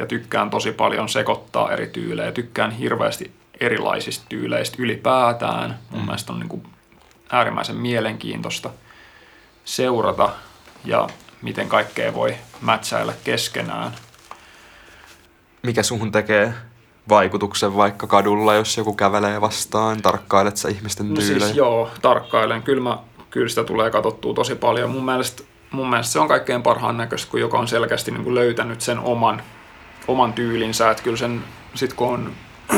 [0.00, 2.32] ja tykkään tosi paljon sekoittaa eri tyylejä.
[2.32, 3.30] Tykkään hirveästi
[3.60, 5.78] erilaisista tyyleistä ylipäätään.
[5.90, 6.06] Mun mm.
[6.06, 6.62] mielestä on niin kuin
[7.32, 8.70] äärimmäisen mielenkiintoista
[9.64, 10.30] seurata
[10.84, 11.08] ja
[11.42, 13.92] miten kaikkea voi mätsäillä keskenään.
[15.62, 16.54] Mikä suhun tekee
[17.08, 20.02] vaikutuksen vaikka kadulla, jos joku kävelee vastaan?
[20.02, 21.38] Tarkkailet sä ihmisten tyylejä?
[21.38, 22.62] No siis joo, tarkkailen.
[22.62, 22.98] Kyllä, mä,
[23.30, 24.90] kyllä sitä tulee katsottua tosi paljon.
[24.90, 28.34] Mun mielestä, mun mielestä se on kaikkein parhaan näköistä, kun joka on selkeästi niin kuin
[28.34, 29.42] löytänyt sen oman
[30.08, 31.44] oman tyylinsä, että kyllä sen
[31.74, 32.32] sit kun on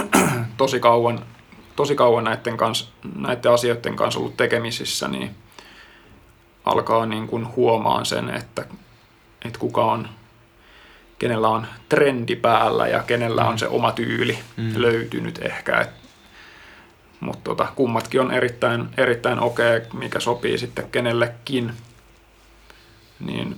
[0.56, 1.24] tosi kauan,
[1.76, 5.30] tosi kauan näiden, kanssa, näiden asioiden kanssa ollut tekemisissä, niin
[6.64, 8.64] alkaa niin kuin huomaan sen, että,
[9.44, 10.08] että kuka on,
[11.18, 14.72] kenellä on trendi päällä ja kenellä on se oma tyyli mm.
[14.76, 15.86] löytynyt ehkä.
[17.20, 21.72] Mutta tota, kummatkin on erittäin, erittäin okei, mikä sopii sitten kenellekin.
[23.20, 23.56] Niin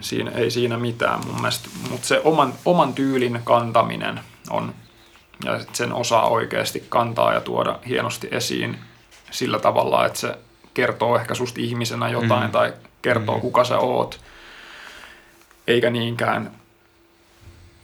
[0.00, 1.68] siinä, ei siinä mitään mun mielestä.
[1.90, 4.20] Mutta se oman, oman tyylin kantaminen
[4.50, 4.74] on,
[5.44, 8.78] ja sit sen osaa oikeasti kantaa ja tuoda hienosti esiin
[9.30, 10.38] sillä tavalla, että se
[10.74, 12.50] kertoo ehkä susta ihmisenä jotain mm.
[12.50, 12.72] tai
[13.02, 13.40] kertoo mm.
[13.40, 14.20] kuka sä oot.
[15.66, 16.50] Eikä niinkään,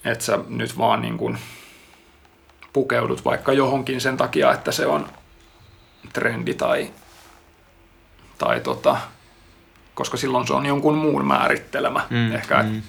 [0.05, 1.39] että sä nyt vaan niin kuin
[2.73, 5.07] pukeudut vaikka johonkin sen takia, että se on
[6.13, 6.91] trendi tai,
[8.39, 8.97] tai tota,
[10.03, 12.83] koska silloin se on jonkun muun määrittelemä mm, ehkä, mm.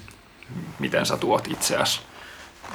[0.78, 2.00] miten sä tuot itseäsi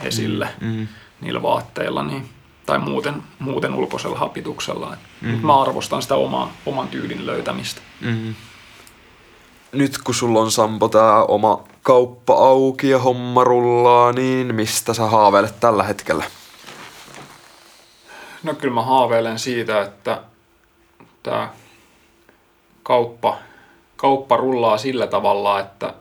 [0.01, 0.87] esille mm, mm.
[1.21, 2.29] niillä vaatteilla niin,
[2.65, 4.97] tai muuten, muuten ulkoisella hapituksella.
[5.21, 5.29] Mm.
[5.29, 7.81] Mutta mä arvostan sitä oma, oman tyylin löytämistä.
[8.01, 8.35] Mm.
[9.71, 15.05] Nyt kun sulla on Sampo tää oma kauppa auki ja homma rullaa, niin mistä sä
[15.05, 16.23] haaveilet tällä hetkellä?
[18.43, 20.21] No kyllä mä haaveilen siitä, että
[21.23, 21.49] tämä
[22.83, 23.37] kauppa,
[23.99, 25.93] kauppa rullaa sillä tavalla, että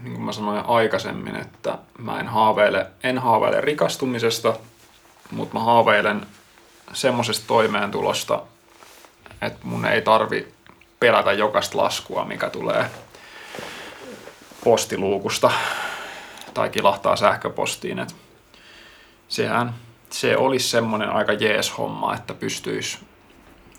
[0.00, 4.56] niin kuin mä sanoin aikaisemmin, että mä en haaveile, en haaveile rikastumisesta,
[5.30, 6.26] mutta mä haaveilen
[6.92, 8.42] semmoisesta toimeentulosta,
[9.42, 10.48] että mun ei tarvi
[11.00, 12.90] pelätä jokaista laskua, mikä tulee
[14.64, 15.50] postiluukusta
[16.54, 17.98] tai kilahtaa sähköpostiin.
[17.98, 18.16] Et
[19.28, 19.74] sehän
[20.10, 22.98] se olisi semmoinen aika jees homma, että pystyisi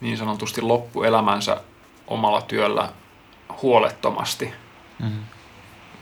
[0.02, 1.62] niin sanotusti loppuelämänsä
[2.08, 2.90] omalla työllä
[3.62, 4.54] huolettomasti
[5.04, 5.20] mm.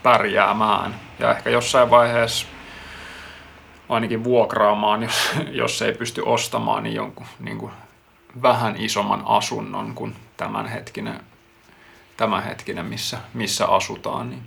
[0.04, 0.96] pärjäämään.
[1.20, 2.48] Ja ehkä jossain vaiheessa
[3.90, 7.72] ainakin vuokraamaan, jos, jos ei pysty ostamaan, niin jonkun niin kuin
[8.42, 11.20] vähän isomman asunnon kuin tämänhetkinen,
[12.18, 14.30] tämänhetkinen missä, missä asutaan.
[14.30, 14.44] Niin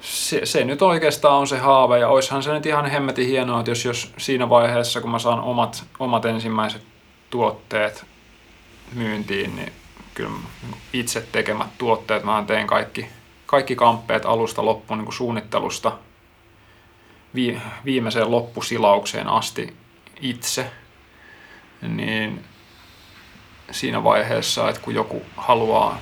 [0.00, 3.70] se, se nyt oikeastaan on se haave ja oishan se nyt ihan hemmetin hienoa, että
[3.70, 6.82] jos, jos siinä vaiheessa, kun mä saan omat, omat ensimmäiset
[7.30, 8.06] tuotteet
[8.92, 9.72] myyntiin, niin
[10.14, 10.30] kyllä
[10.92, 13.06] itse tekemät tuotteet, mä teen kaikki,
[13.46, 15.98] kaikki kamppeet alusta loppuun niin suunnittelusta
[17.34, 19.76] vi, viimeiseen loppusilaukseen asti
[20.20, 20.70] itse,
[21.82, 22.44] niin
[23.70, 25.98] siinä vaiheessa, että kun joku haluaa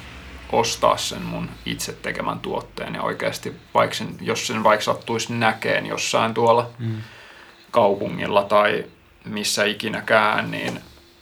[0.52, 5.86] ostaa sen mun itse tekemän tuotteen ja oikeasti, vaikka sen, jos sen vaikka sattuisi näkeen
[5.86, 6.96] jossain tuolla mm.
[7.70, 8.84] kaupungilla tai
[9.24, 10.80] missä ikinäkään, niin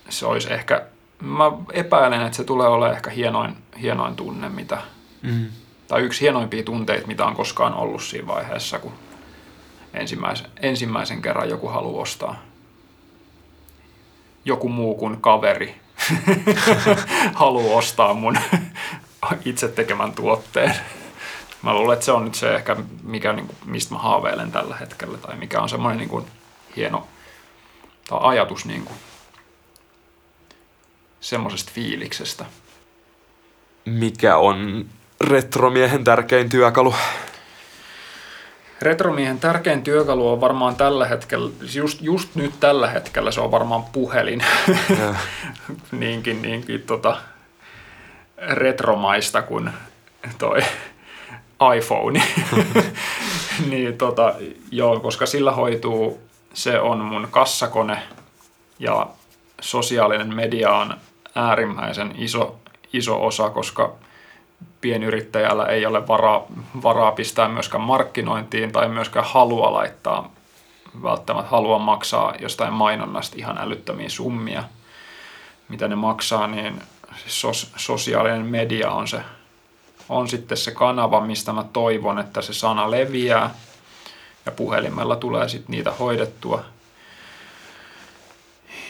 [0.08, 0.86] se olisi ehkä,
[1.22, 4.78] mä epäilen, että se tulee olemaan ehkä hienoin, hienoin tunne, mitä,
[5.22, 5.46] mm.
[5.88, 8.92] tai yksi hienoimpia tunteita, mitä on koskaan ollut siinä vaiheessa, kun
[9.94, 12.36] ensimmäisen, ensimmäisen kerran joku haluaa ostaa
[14.44, 15.80] joku muu kuin kaveri
[17.34, 18.38] haluaa ostaa mun
[19.44, 20.74] itse tekemän tuotteen.
[21.62, 24.76] Mä luulen, että se on nyt se ehkä, mikä, niin kuin, mistä mä haaveilen tällä
[24.76, 26.26] hetkellä, tai mikä on semmoinen niin kuin,
[26.76, 27.06] hieno
[28.08, 28.96] tai ajatus niin kuin,
[31.22, 32.44] semmoisesta fiiliksestä.
[33.84, 34.86] Mikä on
[35.20, 36.94] retromiehen tärkein työkalu?
[38.82, 43.84] Retromiehen tärkein työkalu on varmaan tällä hetkellä, just, just nyt tällä hetkellä se on varmaan
[43.84, 44.44] puhelin.
[45.92, 47.16] niinkin, niinkin tota,
[48.38, 49.70] retromaista kuin
[50.38, 50.60] toi
[51.76, 52.22] iPhone.
[53.70, 54.34] niin tota,
[54.70, 56.20] joo, koska sillä hoituu,
[56.54, 58.02] se on mun kassakone
[58.78, 59.06] ja
[59.60, 60.94] sosiaalinen media on
[61.34, 62.56] äärimmäisen iso,
[62.92, 63.92] iso osa, koska
[64.80, 66.44] pienyrittäjällä ei ole varaa,
[66.82, 70.30] varaa pistää myöskään markkinointiin tai myöskään halua laittaa,
[71.02, 74.64] välttämättä halua maksaa jostain mainonnasta ihan älyttömiä summia,
[75.68, 76.82] mitä ne maksaa, niin
[77.26, 79.20] sos, sosiaalinen media on se
[80.08, 83.54] on sitten se kanava, mistä mä toivon, että se sana leviää
[84.46, 86.64] ja puhelimella tulee sitten niitä hoidettua.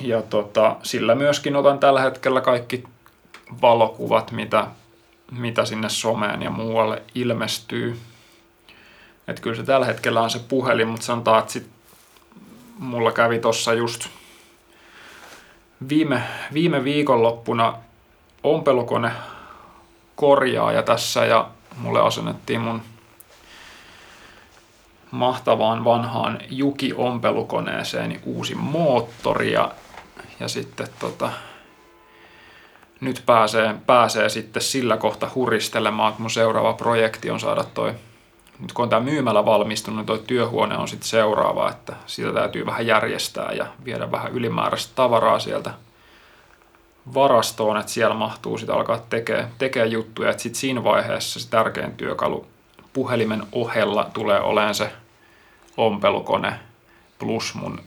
[0.00, 2.84] Ja tota, sillä myöskin otan tällä hetkellä kaikki
[3.62, 4.66] valokuvat, mitä,
[5.30, 7.98] mitä sinne someen ja muualle ilmestyy.
[9.28, 11.66] Et kyllä se tällä hetkellä on se puhelin, mutta sanotaan, että sit
[12.78, 14.08] mulla kävi tuossa just
[15.88, 16.22] viime,
[16.52, 17.74] viime viikonloppuna
[18.42, 19.12] ompelukone
[20.16, 22.82] korjaaja tässä ja mulle asennettiin mun
[25.10, 29.70] mahtavaan vanhaan Juki-ompelukoneeseen uusi moottori ja,
[30.42, 31.32] ja sitten tota,
[33.00, 37.94] nyt pääsee, pääsee sitten sillä kohta huristelemaan, että mun seuraava projekti on saada toi,
[38.58, 42.66] nyt kun on tämä myymällä valmistunut, niin toi työhuone on sitten seuraava, että sitä täytyy
[42.66, 45.74] vähän järjestää ja viedä vähän ylimääräistä tavaraa sieltä
[47.14, 50.30] varastoon, että siellä mahtuu sitten alkaa tekemään tekee juttuja.
[50.30, 52.46] Että sitten siinä vaiheessa se tärkein työkalu
[52.92, 54.92] puhelimen ohella tulee olemaan se
[55.76, 56.60] ompelukone
[57.18, 57.80] plus mun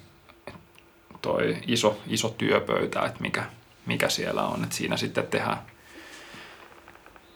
[1.25, 3.43] toi iso, iso työpöytä, että mikä,
[3.85, 4.63] mikä siellä on.
[4.63, 5.57] Että siinä sitten tehdään,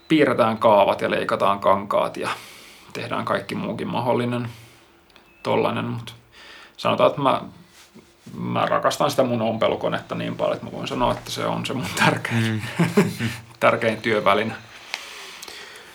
[0.08, 2.30] piirretään kaavat ja leikataan kankaat ja
[2.94, 4.50] tehdään kaikki muukin mahdollinen
[5.44, 6.14] tollanen, mutta
[6.78, 7.42] sanotaan, että mä,
[8.38, 11.74] mä rakastan sitä mun ompelukonetta niin paljon, että mä voin sanoa, että se on se
[11.74, 12.64] mun tärkein,
[12.96, 13.30] mm.
[13.60, 14.54] tärkein työväline.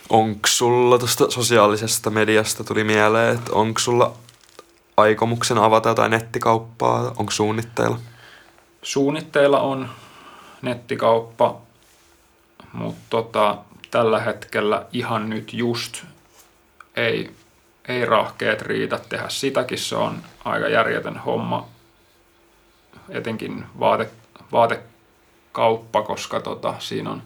[0.08, 4.12] Onko sulla tuosta sosiaalisesta mediasta tuli mieleen, että onko sulla
[4.96, 7.12] aikomuksena avata jotain nettikauppaa?
[7.16, 7.98] Onko suunnitteilla?
[8.82, 9.88] Suunnitteilla on
[10.62, 11.60] nettikauppa,
[12.72, 13.58] mutta tota,
[13.90, 16.04] tällä hetkellä ihan nyt just
[16.96, 17.30] ei,
[17.88, 19.78] ei rahkeet riitä tehdä sitäkin.
[19.78, 21.66] Se on aika järjetön homma,
[23.08, 24.10] etenkin vaate,
[24.52, 27.22] vaatekauppa, koska tota, siinä on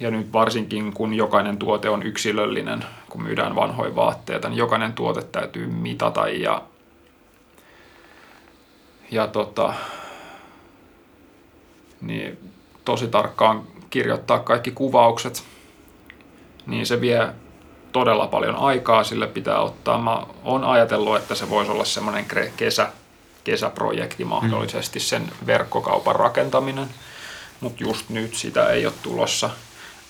[0.00, 5.22] ja nyt varsinkin kun jokainen tuote on yksilöllinen, kun myydään vanhoja vaatteita, niin jokainen tuote
[5.22, 6.62] täytyy mitata ja,
[9.10, 9.74] ja tota,
[12.00, 12.38] niin
[12.84, 15.44] tosi tarkkaan kirjoittaa kaikki kuvaukset,
[16.66, 17.28] niin se vie
[17.92, 19.98] todella paljon aikaa, sille pitää ottaa.
[19.98, 22.26] Mä oon ajatellut, että se voisi olla semmoinen
[22.56, 22.92] kesä,
[23.44, 26.88] kesäprojekti mahdollisesti, sen verkkokaupan rakentaminen,
[27.60, 29.50] mutta just nyt sitä ei ole tulossa.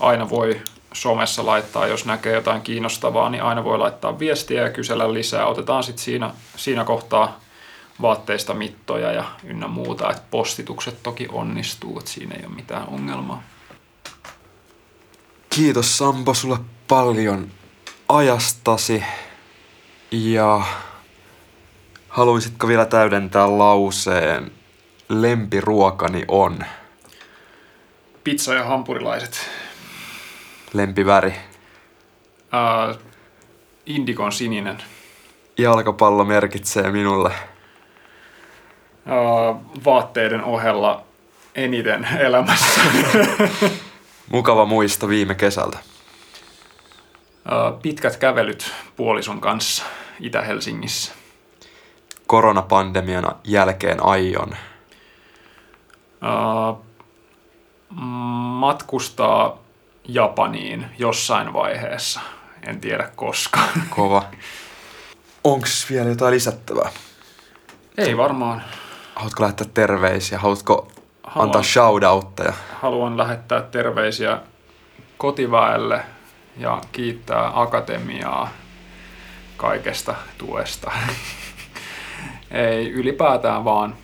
[0.00, 0.60] Aina voi
[0.92, 5.46] somessa laittaa, jos näkee jotain kiinnostavaa, niin aina voi laittaa viestiä ja kysellä lisää.
[5.46, 7.40] Otetaan sitten siinä, siinä kohtaa
[8.02, 13.42] vaatteista mittoja ja ynnä muuta, että postitukset toki onnistuu, että siinä ei ole mitään ongelmaa.
[15.50, 17.48] Kiitos Sampo sulle paljon
[18.08, 19.04] ajastasi
[20.10, 20.62] ja
[22.08, 24.52] haluaisitko vielä täydentää lauseen
[25.08, 26.58] lempiruokani on?
[28.24, 29.57] Pizza ja hampurilaiset.
[30.72, 31.34] Lempiväri?
[32.90, 32.98] Uh,
[33.86, 34.82] indikon sininen.
[35.58, 37.32] Jalkapallo merkitsee minulle
[39.84, 41.04] vaatteiden ohella
[41.54, 42.80] eniten elämässä.
[44.30, 45.78] Mukava muisto viime kesältä.
[47.82, 49.84] Pitkät kävelyt puolison kanssa
[50.20, 51.12] Itä-Helsingissä.
[52.26, 54.56] Koronapandemian jälkeen aion.
[58.58, 59.58] Matkustaa
[60.08, 62.20] Japaniin jossain vaiheessa.
[62.66, 63.60] En tiedä koska.
[63.96, 64.24] Kova.
[65.44, 66.90] Onks vielä jotain lisättävää?
[67.98, 68.62] Ei varmaan.
[69.14, 70.38] Haluatko lähettää terveisiä?
[70.38, 70.88] Haluatko
[71.22, 72.52] haluan, antaa shoutoutteja?
[72.82, 74.38] Haluan lähettää terveisiä
[75.18, 76.00] kotiväelle
[76.56, 78.50] ja kiittää akatemiaa
[79.56, 80.92] kaikesta tuesta.
[82.50, 83.96] Ei ylipäätään vaan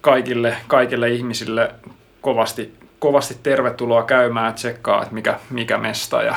[0.00, 1.74] kaikille, kaikille ihmisille
[2.20, 2.74] kovasti,
[3.04, 6.22] kovasti tervetuloa käymään tsekkaa, että mikä, mikä mesta.
[6.22, 6.36] Ja,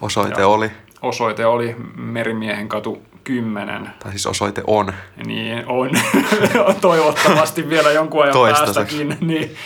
[0.00, 0.70] osoite ja oli?
[1.02, 3.90] Osoite oli Merimiehen katu 10.
[3.98, 4.92] Tai siis osoite on.
[5.26, 5.90] Niin, on.
[6.80, 9.16] Toivottavasti vielä jonkun ajan päästäkin.
[9.20, 9.56] Niin.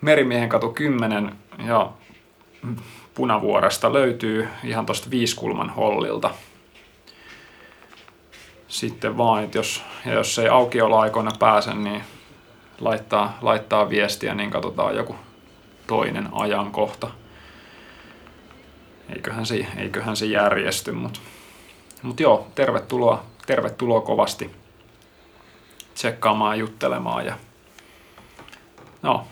[0.00, 1.32] Merimiehen katu 10
[1.66, 1.90] ja
[3.14, 6.30] Punavuoresta löytyy ihan tuosta Viiskulman hollilta.
[8.68, 12.02] Sitten vaan, että jos, ja jos ei aukiolla-aikoina pääse, niin
[12.80, 15.16] laittaa, laittaa viestiä, niin katsotaan joku
[15.86, 17.10] toinen ajankohta.
[19.16, 21.20] Eiköhän se, eiköhän se järjesty, mutta
[22.02, 24.50] mutta joo, tervetuloa, tervetuloa kovasti
[25.94, 27.26] tsekkaamaan ja juttelemaan.
[27.26, 27.38] Ja...
[29.02, 29.26] No,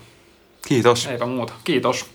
[0.67, 1.07] Kiitos.
[1.07, 1.53] Eipä muuta.
[1.63, 2.12] Kiitos.